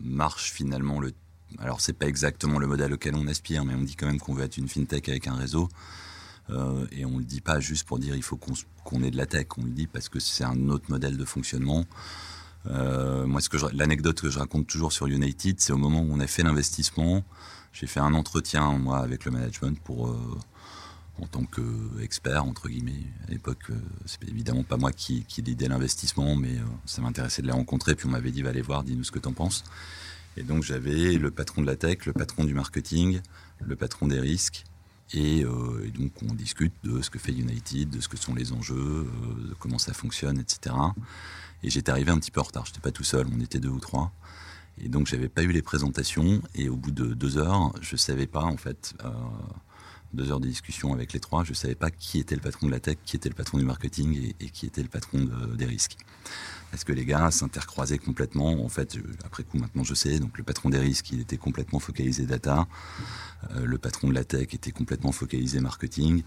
marche 0.01 0.53
finalement 0.53 1.01
le. 1.01 1.13
Alors, 1.59 1.81
c'est 1.81 1.93
pas 1.93 2.07
exactement 2.07 2.59
le 2.59 2.67
modèle 2.67 2.93
auquel 2.93 3.15
on 3.15 3.27
aspire, 3.27 3.65
mais 3.65 3.75
on 3.75 3.83
dit 3.83 3.95
quand 3.95 4.07
même 4.07 4.19
qu'on 4.19 4.35
veut 4.35 4.45
être 4.45 4.57
une 4.57 4.69
fintech 4.69 5.09
avec 5.09 5.27
un 5.27 5.35
réseau. 5.35 5.69
Euh, 6.51 6.87
et 6.93 7.05
on 7.05 7.13
ne 7.13 7.19
le 7.19 7.25
dit 7.25 7.41
pas 7.41 7.61
juste 7.61 7.87
pour 7.87 7.99
dire 7.99 8.17
il 8.17 8.23
faut 8.23 8.37
qu'on 8.37 9.03
ait 9.03 9.11
de 9.11 9.17
la 9.17 9.27
tech, 9.27 9.47
on 9.59 9.65
le 9.65 9.71
dit 9.71 9.87
parce 9.87 10.09
que 10.09 10.19
c'est 10.19 10.45
un 10.45 10.69
autre 10.69 10.87
modèle 10.89 11.17
de 11.17 11.25
fonctionnement. 11.25 11.85
Euh, 12.67 13.27
moi, 13.27 13.41
l'anecdote 13.73 14.21
que 14.21 14.31
je 14.31 14.39
raconte 14.39 14.67
toujours 14.67 14.93
sur 14.93 15.07
United, 15.07 15.61
c'est 15.61 15.73
au 15.73 15.79
moment 15.79 16.01
où 16.01 16.09
on 16.11 16.21
a 16.21 16.27
fait 16.27 16.43
l'investissement, 16.43 17.25
j'ai 17.73 17.87
fait 17.87 18.01
un 18.01 18.15
entretien 18.15 18.73
moi 18.73 18.99
avec 18.99 19.25
le 19.25 19.31
management 19.31 19.79
pour 19.81 20.09
euh, 20.09 20.17
en 21.21 21.27
tant 21.27 21.45
qu'expert 21.45 22.45
entre 22.45 22.69
guillemets. 22.69 23.05
À 23.27 23.31
l'époque, 23.31 23.71
c'est 24.07 24.23
évidemment 24.29 24.63
pas 24.63 24.77
moi 24.77 24.93
qui, 24.93 25.25
qui 25.25 25.43
l'idée 25.43 25.69
l'investissement, 25.69 26.37
mais 26.37 26.57
ça 26.87 27.03
m'intéressait 27.03 27.43
de 27.43 27.47
les 27.47 27.53
rencontrer. 27.53 27.95
Puis 27.95 28.07
on 28.07 28.11
m'avait 28.11 28.31
dit 28.31 28.43
va 28.43 28.51
aller 28.51 28.63
voir, 28.63 28.83
dis-nous 28.83 29.05
ce 29.05 29.13
que 29.13 29.19
tu 29.19 29.29
en 29.29 29.33
penses. 29.33 29.65
Et 30.37 30.43
donc 30.43 30.63
j'avais 30.63 31.15
le 31.15 31.31
patron 31.31 31.61
de 31.61 31.67
la 31.67 31.77
tech, 31.77 32.07
le 32.07 32.13
patron 32.13 32.45
du 32.45 32.55
marketing, 32.55 33.21
le 33.61 33.77
patron 33.77 34.07
des 34.07 34.21
risques 34.21 34.65
euh, 35.15 35.85
et, 35.85 35.91
donc 35.91 36.13
on 36.23 36.35
discute 36.35 36.73
de 36.85 37.03
ce 37.03 37.11
que 37.11 37.19
fait 37.19 37.33
United, 37.33 37.91
de 37.91 38.01
ce 38.01 38.09
que 38.09 38.17
sont 38.17 38.35
les 38.35 38.53
enjeux, 38.53 39.07
euh, 39.07 39.49
de 39.49 39.55
comment 39.59 39.79
ça 39.79 39.93
fonctionne, 39.93 40.39
etc. 40.39 40.75
Et 41.63 41.71
j'étais 41.71 41.91
arrivé 41.91 42.11
un 42.11 42.19
petit 42.19 42.31
peu 42.31 42.41
en 42.41 42.45
retard. 42.45 42.67
J'étais 42.67 42.81
pas 42.81 42.93
tout 42.93 43.05
seul, 43.05 43.27
on 43.33 43.41
était 43.41 43.59
deux 43.59 43.69
ou 43.69 43.81
trois. 43.81 44.13
Et 44.83 44.89
donc 44.89 45.07
j'avais 45.07 45.29
pas 45.29 45.43
eu 45.43 45.53
les 45.53 45.63
présentations. 45.63 46.43
Et 46.55 46.69
au 46.69 46.77
bout 46.77 46.91
de 46.91 47.15
deux 47.15 47.39
heures, 47.39 47.73
je 47.81 47.97
savais 47.97 48.27
pas 48.27 48.45
en 48.45 48.57
fait. 48.57 48.95
Euh, 49.05 49.11
deux 50.15 50.31
heures 50.31 50.41
de 50.41 50.49
discussion 50.49 50.93
avec 50.93 51.13
les 51.13 51.21
trois, 51.21 51.45
je 51.45 51.55
savais 51.55 51.75
pas 51.75 51.91
qui 51.91 52.19
était 52.19 52.35
le 52.35 52.41
patron 52.41 52.67
de 52.67 52.73
la 52.73 52.81
tech, 52.81 52.97
qui 53.05 53.17
était 53.17 53.29
le 53.29 53.35
patron 53.35 53.59
du 53.59 53.65
marketing 53.65 54.35
et, 54.41 54.51
qui 54.51 54.67
était 54.67 54.83
le 54.83 54.89
patron 54.89 55.29
des 55.57 55.67
risques. 55.67 55.97
Parce 56.73 56.85
que 56.85 56.93
les 56.93 57.05
gars 57.05 57.31
s'intercroisaient 57.31 57.99
complètement. 57.99 58.65
En 58.65 58.69
fait, 58.71 58.99
après 59.27 59.45
coup, 59.45 59.59
maintenant 59.59 59.85
je 59.85 59.93
sais. 59.93 60.19
Donc 60.19 60.39
le 60.39 60.43
patron 60.43 60.71
des 60.71 60.79
risques, 60.79 61.11
il 61.13 61.21
était 61.21 61.37
complètement 61.37 61.81
focalisé 61.81 62.25
data. 62.25 62.67
Euh, 63.51 63.67
le 63.67 63.77
patron 63.77 64.09
de 64.09 64.15
la 64.15 64.25
tech 64.25 64.55
était 64.55 64.71
complètement 64.71 65.13
focalisé 65.13 65.61
marketing. 65.61 66.23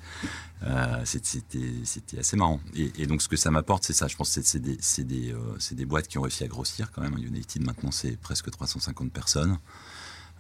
Euh, 0.64 1.02
c'était 1.04 2.20
assez 2.20 2.38
marrant. 2.38 2.60
Et, 2.76 3.08
donc 3.08 3.24
ce 3.24 3.28
que 3.28 3.38
ça 3.38 3.50
m'apporte, 3.50 3.84
c'est 3.86 3.94
ça. 3.94 4.08
Je 4.08 4.16
pense 4.16 4.36
que 4.36 4.42
c'est 4.44 4.60
des, 4.60 4.78
des, 5.04 5.34
euh, 5.34 5.58
des, 5.72 5.86
boîtes 5.86 6.08
qui 6.08 6.20
ont 6.20 6.22
réussi 6.22 6.44
à 6.44 6.48
grossir 6.48 6.92
quand 6.92 7.02
même. 7.02 7.18
United 7.18 7.64
maintenant, 7.64 7.90
c'est 7.90 8.16
presque 8.16 8.52
350 8.52 9.12
personnes. 9.12 9.58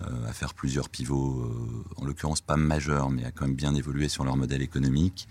À 0.01 0.33
faire 0.33 0.53
plusieurs 0.53 0.89
pivots, 0.89 1.49
en 1.95 2.05
l'occurrence 2.05 2.41
pas 2.41 2.57
majeurs, 2.57 3.09
mais 3.09 3.23
à 3.23 3.31
quand 3.31 3.45
même 3.45 3.55
bien 3.55 3.73
évoluer 3.75 4.09
sur 4.09 4.23
leur 4.23 4.35
modèle 4.35 4.61
économique 4.61 5.27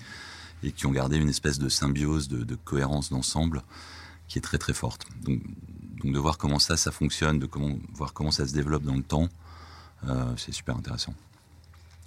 et 0.64 0.72
qui 0.72 0.87
ont 0.87 0.90
gardé 0.90 1.16
une 1.16 1.29
espèce 1.29 1.59
de 1.59 1.68
symbiose, 1.68 2.29
de, 2.29 2.55
cohérence 2.55 3.11
d'ensemble 3.11 3.62
qui 4.29 4.38
est 4.38 4.42
très 4.42 4.59
très 4.59 4.72
forte. 4.72 5.07
Donc, 5.22 5.42
de 6.03 6.18
voir 6.18 6.38
comment 6.38 6.59
ça, 6.59 6.77
ça 6.77 6.90
fonctionne, 6.90 7.38
de 7.38 7.48
voir 7.92 8.12
comment 8.12 8.31
ça 8.31 8.46
se 8.46 8.53
développe 8.53 8.83
dans 8.83 8.96
le 8.96 9.03
temps, 9.03 9.29
euh, 10.09 10.35
c'est 10.37 10.53
super 10.53 10.77
intéressant. 10.77 11.14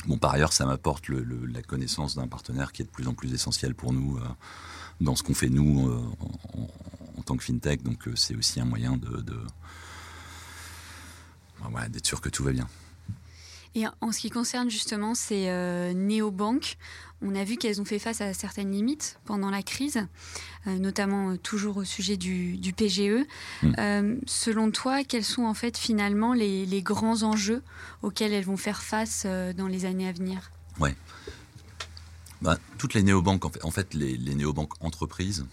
Bon, 0.05 0.17
par 0.17 0.33
ailleurs, 0.33 0.53
ça 0.53 0.65
m'apporte 0.65 1.09
la 1.09 1.61
connaissance 1.61 2.15
d'un 2.15 2.27
partenaire 2.27 2.71
qui 2.71 2.83
est 2.83 2.85
de 2.85 2.89
plus 2.89 3.07
en 3.07 3.13
plus 3.13 3.33
essentiel 3.33 3.73
pour 3.73 3.93
nous 3.93 4.17
euh, 4.17 4.27
dans 5.01 5.15
ce 5.15 5.23
qu'on 5.23 5.33
fait 5.33 5.49
nous 5.49 5.89
euh, 5.89 6.03
en, 7.17 7.21
tant 7.23 7.35
que 7.35 7.43
fintech. 7.43 7.83
Donc, 7.83 8.07
c'est 8.15 8.35
aussi 8.35 8.59
un 8.59 8.65
moyen 8.65 8.97
de 8.97 9.23
d'être 11.89 12.05
sûr 12.05 12.21
que 12.21 12.29
tout 12.29 12.43
va 12.43 12.51
bien. 12.51 12.67
Et 13.77 13.85
en 14.01 14.11
ce 14.11 14.19
qui 14.19 14.31
concerne 14.31 14.71
justement 14.71 15.13
ces 15.13 15.49
euh, 15.49 15.93
néobanques, 15.93 16.77
on 17.21 17.35
a 17.35 17.43
vu 17.43 17.57
qu'elles 17.57 17.79
ont 17.79 17.85
fait 17.85 17.99
face 17.99 18.21
à 18.21 18.33
certaines 18.33 18.71
limites 18.71 19.19
pendant 19.25 19.51
la 19.51 19.61
crise, 19.61 19.99
euh, 20.65 20.79
notamment 20.79 21.29
euh, 21.29 21.37
toujours 21.37 21.77
au 21.77 21.83
sujet 21.83 22.17
du, 22.17 22.73
PGE. 22.75 23.25
Mm. 23.61 24.15
selon 24.25 24.71
toi, 24.71 25.03
quels 25.03 25.23
sont 25.23 25.43
en 25.43 25.53
fait 25.53 25.77
finalement 25.77 26.33
les, 26.33 26.81
grands 26.81 27.21
enjeux 27.21 27.61
auxquels 28.01 28.33
elles 28.33 28.45
vont 28.45 28.57
faire 28.57 28.81
face 28.81 29.27
dans 29.55 29.67
les 29.67 29.85
années 29.85 30.07
à 30.07 30.11
venir? 30.11 30.51
Ouais. 30.79 30.95
Bah, 32.41 32.57
toutes 32.79 32.95
les 32.95 33.03
néobanques, 33.03 33.45
en 33.63 33.71
fait, 33.71 33.93
les, 33.93 34.17
néobanques 34.17 34.73
entreprises 34.79 35.45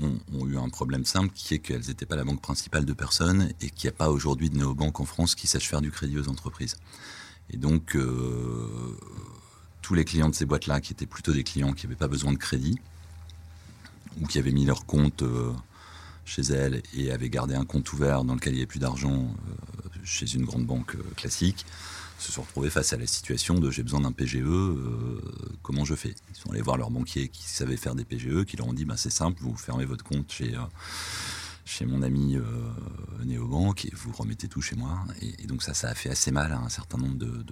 ont, 0.00 0.46
eu 0.46 0.56
un 0.58 0.68
problème 0.68 1.04
simple 1.04 1.32
qui 1.34 1.54
est 1.54 1.58
qu'elles 1.58 1.86
n'étaient 1.88 2.06
pas 2.06 2.16
la 2.16 2.24
banque 2.24 2.40
principale 2.40 2.84
de 2.84 2.92
personnes 2.92 3.52
et 3.60 3.70
qu'il 3.70 3.88
n'y 3.88 3.94
a 3.94 3.96
pas 3.96 4.10
aujourd'hui 4.10 4.50
de 4.50 4.56
néobanques 4.56 5.00
en 5.00 5.04
France 5.04 5.34
qui 5.34 5.46
sachent 5.46 5.68
faire 5.68 5.80
du 5.80 5.90
crédit 5.90 6.18
aux 6.18 6.28
entreprises. 6.28 6.76
Et 7.50 7.56
donc, 7.56 7.96
euh, 7.96 8.96
tous 9.82 9.94
les 9.94 10.04
clients 10.04 10.28
de 10.28 10.34
ces 10.34 10.46
boîtes-là, 10.46 10.80
qui 10.80 10.92
étaient 10.92 11.06
plutôt 11.06 11.32
des 11.32 11.44
clients 11.44 11.72
qui 11.72 11.86
n'avaient 11.86 11.96
pas 11.96 12.08
besoin 12.08 12.32
de 12.32 12.38
crédit, 12.38 12.78
ou 14.20 14.26
qui 14.26 14.38
avaient 14.38 14.52
mis 14.52 14.64
leur 14.64 14.86
compte 14.86 15.22
euh, 15.22 15.52
chez 16.24 16.42
elles 16.42 16.82
et 16.94 17.12
avaient 17.12 17.30
gardé 17.30 17.54
un 17.54 17.64
compte 17.64 17.92
ouvert 17.92 18.24
dans 18.24 18.34
lequel 18.34 18.52
il 18.52 18.56
n'y 18.56 18.62
avait 18.62 18.66
plus 18.66 18.80
d'argent 18.80 19.14
euh, 19.14 19.75
chez 20.06 20.34
une 20.34 20.44
grande 20.44 20.64
banque 20.64 20.96
classique, 21.16 21.66
se 22.18 22.32
sont 22.32 22.42
retrouvés 22.42 22.70
face 22.70 22.94
à 22.94 22.96
la 22.96 23.06
situation 23.06 23.58
de 23.58 23.70
j'ai 23.70 23.82
besoin 23.82 24.00
d'un 24.00 24.12
PGE, 24.12 24.42
comment 25.62 25.84
je 25.84 25.94
fais? 25.94 26.14
Ils 26.30 26.36
sont 26.36 26.50
allés 26.50 26.62
voir 26.62 26.78
leur 26.78 26.90
banquier 26.90 27.28
qui 27.28 27.42
savait 27.42 27.76
faire 27.76 27.94
des 27.94 28.04
PGE, 28.04 28.44
qui 28.44 28.56
leur 28.56 28.68
ont 28.68 28.72
dit 28.72 28.86
bah, 28.86 28.96
c'est 28.96 29.10
simple, 29.10 29.42
vous 29.42 29.54
fermez 29.56 29.84
votre 29.84 30.04
compte 30.04 30.32
chez 30.32 30.54
chez 31.66 31.84
mon 31.84 32.00
ami 32.02 32.36
euh, 32.36 32.44
néobanque 33.24 33.86
et 33.86 33.92
vous 33.92 34.12
remettez 34.12 34.46
tout 34.46 34.62
chez 34.62 34.76
moi. 34.76 35.04
Et, 35.20 35.46
donc 35.48 35.64
ça, 35.64 35.74
ça 35.74 35.88
a 35.88 35.94
fait 35.94 36.08
assez 36.08 36.30
mal 36.30 36.52
à 36.52 36.58
un 36.58 36.68
certain 36.68 36.96
nombre 36.96 37.16
de, 37.16 37.44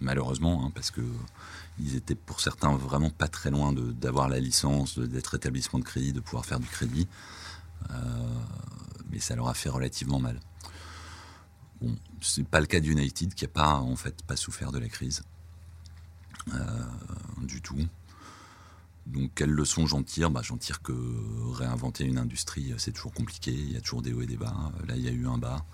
malheureusement, 0.00 0.64
hein, 0.64 0.70
parce 0.72 0.92
que 0.92 1.02
ils 1.78 1.96
étaient 1.96 2.14
pour 2.14 2.40
certains 2.40 2.74
vraiment 2.76 3.10
pas 3.10 3.28
très 3.28 3.50
loin 3.50 3.74
d'avoir 3.74 4.28
la 4.28 4.38
licence, 4.38 4.98
d'être 4.98 5.34
établissement 5.34 5.80
de 5.80 5.84
crédit, 5.84 6.12
de 6.12 6.20
pouvoir 6.20 6.46
faire 6.46 6.60
du 6.60 6.68
crédit. 6.68 7.08
Euh, 7.90 7.94
mais 9.10 9.18
ça 9.18 9.34
leur 9.34 9.48
a 9.48 9.54
fait 9.54 9.68
relativement 9.68 10.20
mal. 10.20 10.40
Bon, 11.80 11.94
c'est 12.20 12.46
pas 12.46 12.60
le 12.60 12.66
cas 12.66 12.80
d'United 12.80 13.34
qui 13.34 13.44
a 13.44 13.48
pas 13.48 13.74
en 13.74 13.96
fait 13.96 14.22
pas 14.22 14.36
souffert 14.36 14.72
de 14.72 14.78
la 14.78 14.88
crise 14.88 15.22
euh, 16.54 16.58
du 17.42 17.60
tout. 17.60 17.86
Donc, 19.06 19.30
quelles 19.36 19.50
leçons 19.50 19.86
j'en 19.86 20.02
tire? 20.02 20.30
Bah, 20.30 20.42
J'en 20.42 20.56
tire 20.56 20.82
que 20.82 20.92
réinventer 21.52 22.04
une 22.04 22.18
industrie, 22.18 22.74
c'est 22.76 22.92
toujours 22.92 23.12
compliqué. 23.12 23.52
Il 23.52 23.72
y 23.72 23.76
a 23.76 23.80
toujours 23.80 24.02
des 24.02 24.12
hauts 24.12 24.22
et 24.22 24.26
des 24.26 24.36
bas. 24.36 24.72
Là, 24.88 24.96
il 24.96 25.02
y 25.02 25.08
a 25.08 25.12
eu 25.12 25.26
un 25.28 25.38
bas. 25.38 25.64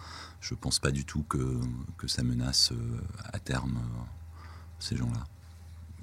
Je 0.41 0.55
ne 0.55 0.59
pense 0.59 0.79
pas 0.79 0.91
du 0.91 1.05
tout 1.07 1.23
que, 1.23 1.59
que 1.97 2.09
ça 2.09 2.23
menace 2.23 2.73
euh, 2.73 3.01
à 3.33 3.39
terme 3.39 3.77
euh, 3.77 4.03
ces 4.81 4.97
gens-là. 4.97 5.25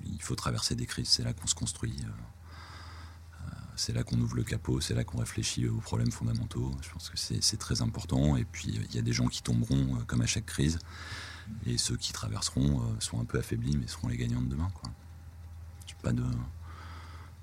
Il 0.06 0.22
faut 0.22 0.36
traverser 0.36 0.76
des 0.76 0.88
crises. 0.88 1.10
C'est 1.10 1.24
là 1.24 1.34
qu'on 1.34 1.46
se 1.46 1.56
construit. 1.56 1.96
Euh, 3.80 3.86
c'est 3.86 3.94
là 3.94 4.04
qu'on 4.04 4.20
ouvre 4.20 4.36
le 4.36 4.44
capot. 4.44 4.82
C'est 4.82 4.94
là 4.94 5.04
qu'on 5.04 5.20
réfléchit 5.20 5.68
aux 5.68 5.80
problèmes 5.80 6.12
fondamentaux. 6.12 6.72
Je 6.82 6.90
pense 6.90 7.10
que 7.10 7.18
c'est 7.18 7.58
très 7.58 7.82
important. 7.82 8.36
Et 8.36 8.46
puis, 8.46 8.68
il 8.68 8.96
y 8.96 9.00
a 9.00 9.02
des 9.02 9.14
gens 9.14 9.28
qui 9.28 9.42
tomberont 9.42 9.98
comme 10.08 10.22
à 10.22 10.28
chaque 10.28 10.46
crise. 10.46 10.80
Et 11.66 11.78
ceux 11.78 11.98
qui 11.98 12.14
traverseront 12.14 12.84
sont 13.00 13.20
un 13.20 13.26
peu 13.26 13.40
affaiblis, 13.40 13.76
mais 13.76 13.88
seront 13.88 14.08
les 14.08 14.18
gagnants 14.18 14.42
de 14.42 14.50
demain. 14.50 14.70
Quoi. 14.76 14.92
Pas 16.02 16.14
de 16.14 16.24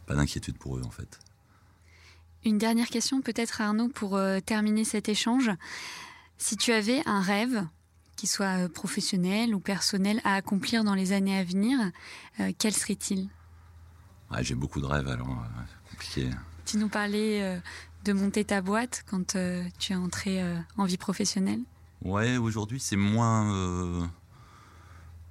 pas 0.07 0.15
d'inquiétude 0.15 0.57
pour 0.57 0.79
eux 0.79 0.83
en 0.85 0.91
fait. 0.91 1.19
Une 2.45 2.59
dernière 2.59 2.89
question 2.89 3.21
peut-être 3.21 3.61
Arnaud 3.61 3.89
pour 3.89 4.17
euh, 4.17 4.41
terminer 4.41 4.85
cet 4.85 5.09
échange. 5.09 5.51
Si 6.39 6.57
tu 6.57 6.73
avais 6.73 7.03
un 7.07 7.21
rêve, 7.21 7.67
qui 8.15 8.27
soit 8.27 8.65
euh, 8.65 8.69
professionnel 8.69 9.55
ou 9.55 9.61
personnel, 9.61 10.21
à 10.25 10.35
accomplir 10.35 10.85
dans 10.85 10.95
les 10.95 11.13
années 11.13 11.37
à 11.37 11.45
venir, 11.45 11.79
euh, 12.41 12.53
quel 12.57 12.73
serait-il? 12.73 13.29
J'ai 14.41 14.55
beaucoup 14.55 14.81
de 14.81 14.87
rêves 14.87 15.09
alors, 15.09 15.45
compliqué. 15.91 16.31
Tu 16.65 16.79
nous 16.79 16.89
parlais 16.89 17.61
de 18.05 18.13
monter 18.13 18.45
ta 18.45 18.61
boîte 18.61 19.05
quand 19.09 19.37
tu 19.79 19.93
es 19.93 19.97
entré 19.97 20.43
en 20.77 20.85
vie 20.85 20.97
professionnelle 20.97 21.61
Ouais, 22.03 22.37
aujourd'hui 22.37 22.81
c'est 22.81 22.97
moins 22.97 24.11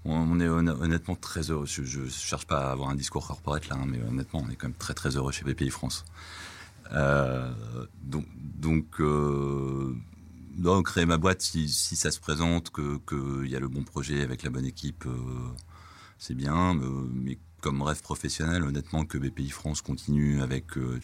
on 0.06 0.40
est 0.40 0.48
honnêtement 0.48 1.16
très 1.16 1.50
heureux. 1.50 1.66
Je 1.66 2.00
ne 2.00 2.10
cherche 2.10 2.46
pas 2.46 2.68
à 2.68 2.72
avoir 2.72 2.90
un 2.90 2.96
discours 2.96 3.26
corporate 3.26 3.68
là, 3.70 3.76
hein, 3.76 3.86
mais 3.88 4.00
honnêtement, 4.02 4.44
on 4.46 4.50
est 4.52 4.56
quand 4.56 4.68
même 4.68 4.78
très 4.78 4.94
très 4.94 5.16
heureux 5.18 5.32
chez 5.32 5.44
BPI 5.44 5.70
France. 5.70 6.06
Euh, 6.92 7.52
donc, 8.04 8.26
donc 8.60 8.86
euh, 9.00 9.96
non, 10.58 10.84
créer 10.84 11.08
ma 11.08 11.18
boîte 11.18 11.42
si, 11.42 11.68
si 11.70 11.96
ça 11.96 12.12
se 12.12 12.20
présente, 12.20 12.72
qu'il 12.72 13.50
y 13.50 13.56
a 13.56 13.60
le 13.60 13.68
bon 13.68 13.84
projet 13.84 14.22
avec 14.22 14.44
la 14.44 14.52
bonne 14.52 14.66
équipe, 14.66 15.06
euh, 15.08 15.18
c'est 16.20 16.36
bien. 16.36 16.76
mais 17.12 17.40
comme 17.66 17.82
rêve 17.82 18.04
professionnel, 18.04 18.62
honnêtement, 18.62 19.06
que 19.06 19.18
BPI 19.18 19.50
France 19.50 19.82
continue 19.82 20.44
avec 20.44 20.78
euh, 20.78 21.00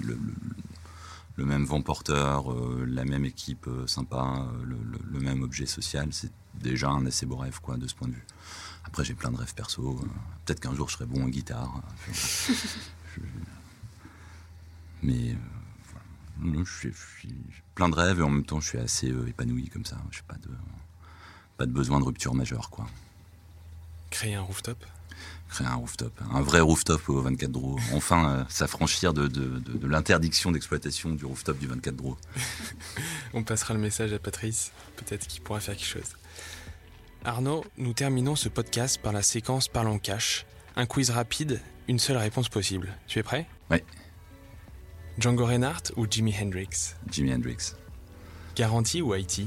le, 0.00 1.46
même 1.46 1.64
vent 1.64 1.80
porteur, 1.80 2.52
euh, 2.52 2.84
la 2.86 3.06
même 3.06 3.24
équipe 3.24 3.66
sympa, 3.86 4.46
le, 4.64 5.18
même 5.18 5.42
objet 5.42 5.64
social, 5.64 6.08
c'est 6.10 6.30
déjà 6.52 6.90
un 6.90 7.06
assez 7.06 7.24
beau 7.24 7.36
rêve 7.36 7.58
quoi, 7.62 7.78
de 7.78 7.88
ce 7.88 7.94
point 7.94 8.08
de 8.08 8.12
vue. 8.12 8.26
Après, 8.84 9.02
j'ai 9.02 9.14
plein 9.14 9.30
de 9.30 9.38
rêves 9.38 9.54
perso. 9.54 9.98
Peut-être 10.44 10.60
qu'un 10.60 10.74
jour, 10.74 10.90
je 10.90 10.96
serai 10.96 11.06
bon 11.06 11.24
en 11.24 11.28
guitare. 11.28 11.80
Mais 15.02 15.34
je, 16.42 16.90
suis, 16.90 17.34
plein 17.74 17.88
de 17.88 17.94
rêves 17.94 18.20
et 18.20 18.22
en 18.22 18.28
même 18.28 18.44
temps 18.44 18.60
je 18.60 18.68
suis 18.68 18.78
assez 18.78 19.10
euh, 19.10 19.26
épanoui 19.26 19.70
comme 19.70 19.86
ça. 19.86 19.96
Je 20.10 20.18
n'ai 20.18 20.24
pas 20.28 20.36
de, 20.36 20.50
pas 21.56 21.64
de 21.64 21.72
besoin 21.72 21.98
de 21.98 22.04
rupture 22.04 22.34
majeure. 22.34 22.68
Quoi. 22.68 22.86
Créer 24.10 24.34
un 24.34 24.42
rooftop? 24.42 24.84
Créer 25.54 25.68
un 25.68 25.76
rooftop. 25.76 26.12
Un 26.32 26.42
vrai 26.42 26.58
rooftop 26.58 27.08
au 27.08 27.20
24 27.20 27.52
Dro. 27.52 27.78
Enfin, 27.92 28.28
euh, 28.28 28.44
s'affranchir 28.48 29.14
de, 29.14 29.28
de, 29.28 29.60
de, 29.60 29.86
l'interdiction 29.86 30.50
d'exploitation 30.50 31.10
du 31.10 31.24
rooftop 31.24 31.56
du 31.60 31.68
24 31.68 31.94
Dro. 31.94 32.16
On 33.34 33.44
passera 33.44 33.72
le 33.72 33.78
message 33.78 34.12
à 34.12 34.18
Patrice, 34.18 34.72
peut-être 34.96 35.28
qu'il 35.28 35.42
pourra 35.42 35.60
faire 35.60 35.76
quelque 35.76 35.86
chose. 35.86 36.16
Arnaud, 37.24 37.64
nous 37.78 37.92
terminons 37.92 38.34
ce 38.34 38.48
podcast 38.48 39.00
par 39.00 39.12
la 39.12 39.22
séquence 39.22 39.68
Parlons 39.68 40.00
Cash. 40.00 40.44
Un 40.74 40.86
quiz 40.86 41.10
rapide, 41.10 41.60
une 41.86 42.00
seule 42.00 42.16
réponse 42.16 42.48
possible. 42.48 42.92
Tu 43.06 43.20
es 43.20 43.22
prêt? 43.22 43.46
Oui. 43.70 43.78
Django 45.18 45.46
Reinhardt 45.46 45.92
ou 45.94 46.08
Jimi 46.10 46.34
Hendrix? 46.36 46.96
Jimi 47.12 47.32
Hendrix. 47.32 47.76
Garantie 48.56 49.02
ou 49.02 49.12
Haïti? 49.12 49.46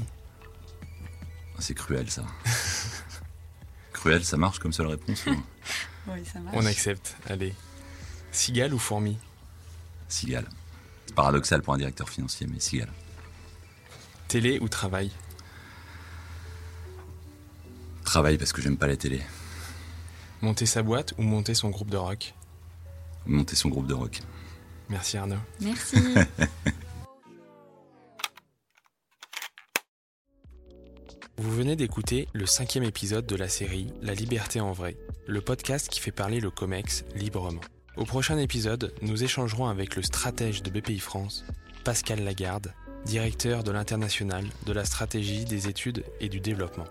C'est 1.58 1.74
cruel 1.74 2.10
ça. 2.10 2.24
cruel, 3.92 4.24
ça 4.24 4.38
marche 4.38 4.58
comme 4.58 4.72
seule 4.72 4.86
réponse 4.86 5.26
Oui, 6.08 6.24
ça 6.24 6.40
marche. 6.40 6.56
On 6.56 6.66
accepte, 6.66 7.16
allez. 7.28 7.54
Cigale 8.32 8.74
ou 8.74 8.78
fourmi? 8.78 9.18
Cigale. 10.08 10.48
C'est 11.06 11.14
paradoxal 11.14 11.62
pour 11.62 11.74
un 11.74 11.78
directeur 11.78 12.08
financier, 12.08 12.46
mais 12.50 12.60
cigale. 12.60 12.92
Télé 14.28 14.58
ou 14.60 14.68
travail? 14.68 15.10
Travail 18.04 18.38
parce 18.38 18.52
que 18.52 18.62
j'aime 18.62 18.76
pas 18.76 18.86
la 18.86 18.96
télé. 18.96 19.22
Monter 20.40 20.66
sa 20.66 20.82
boîte 20.82 21.14
ou 21.18 21.22
monter 21.22 21.54
son 21.54 21.70
groupe 21.70 21.90
de 21.90 21.96
rock? 21.96 22.34
Monter 23.26 23.56
son 23.56 23.68
groupe 23.68 23.86
de 23.86 23.94
rock. 23.94 24.20
Merci 24.88 25.16
Arnaud. 25.18 25.36
Merci. 25.60 25.96
Vous 31.38 31.52
venez 31.52 31.76
d'écouter 31.76 32.26
le 32.32 32.46
cinquième 32.46 32.82
épisode 32.82 33.24
de 33.24 33.36
la 33.36 33.48
série 33.48 33.92
La 34.02 34.12
liberté 34.12 34.60
en 34.60 34.72
vrai, 34.72 34.96
le 35.24 35.40
podcast 35.40 35.88
qui 35.88 36.00
fait 36.00 36.10
parler 36.10 36.40
le 36.40 36.50
COMEX 36.50 37.04
librement. 37.14 37.60
Au 37.96 38.04
prochain 38.04 38.38
épisode, 38.38 38.92
nous 39.02 39.22
échangerons 39.22 39.68
avec 39.68 39.94
le 39.94 40.02
stratège 40.02 40.64
de 40.64 40.70
BPI 40.70 40.98
France, 40.98 41.44
Pascal 41.84 42.24
Lagarde, 42.24 42.74
directeur 43.04 43.62
de 43.62 43.70
l'international 43.70 44.46
de 44.66 44.72
la 44.72 44.84
stratégie 44.84 45.44
des 45.44 45.68
études 45.68 46.04
et 46.18 46.28
du 46.28 46.40
développement. 46.40 46.88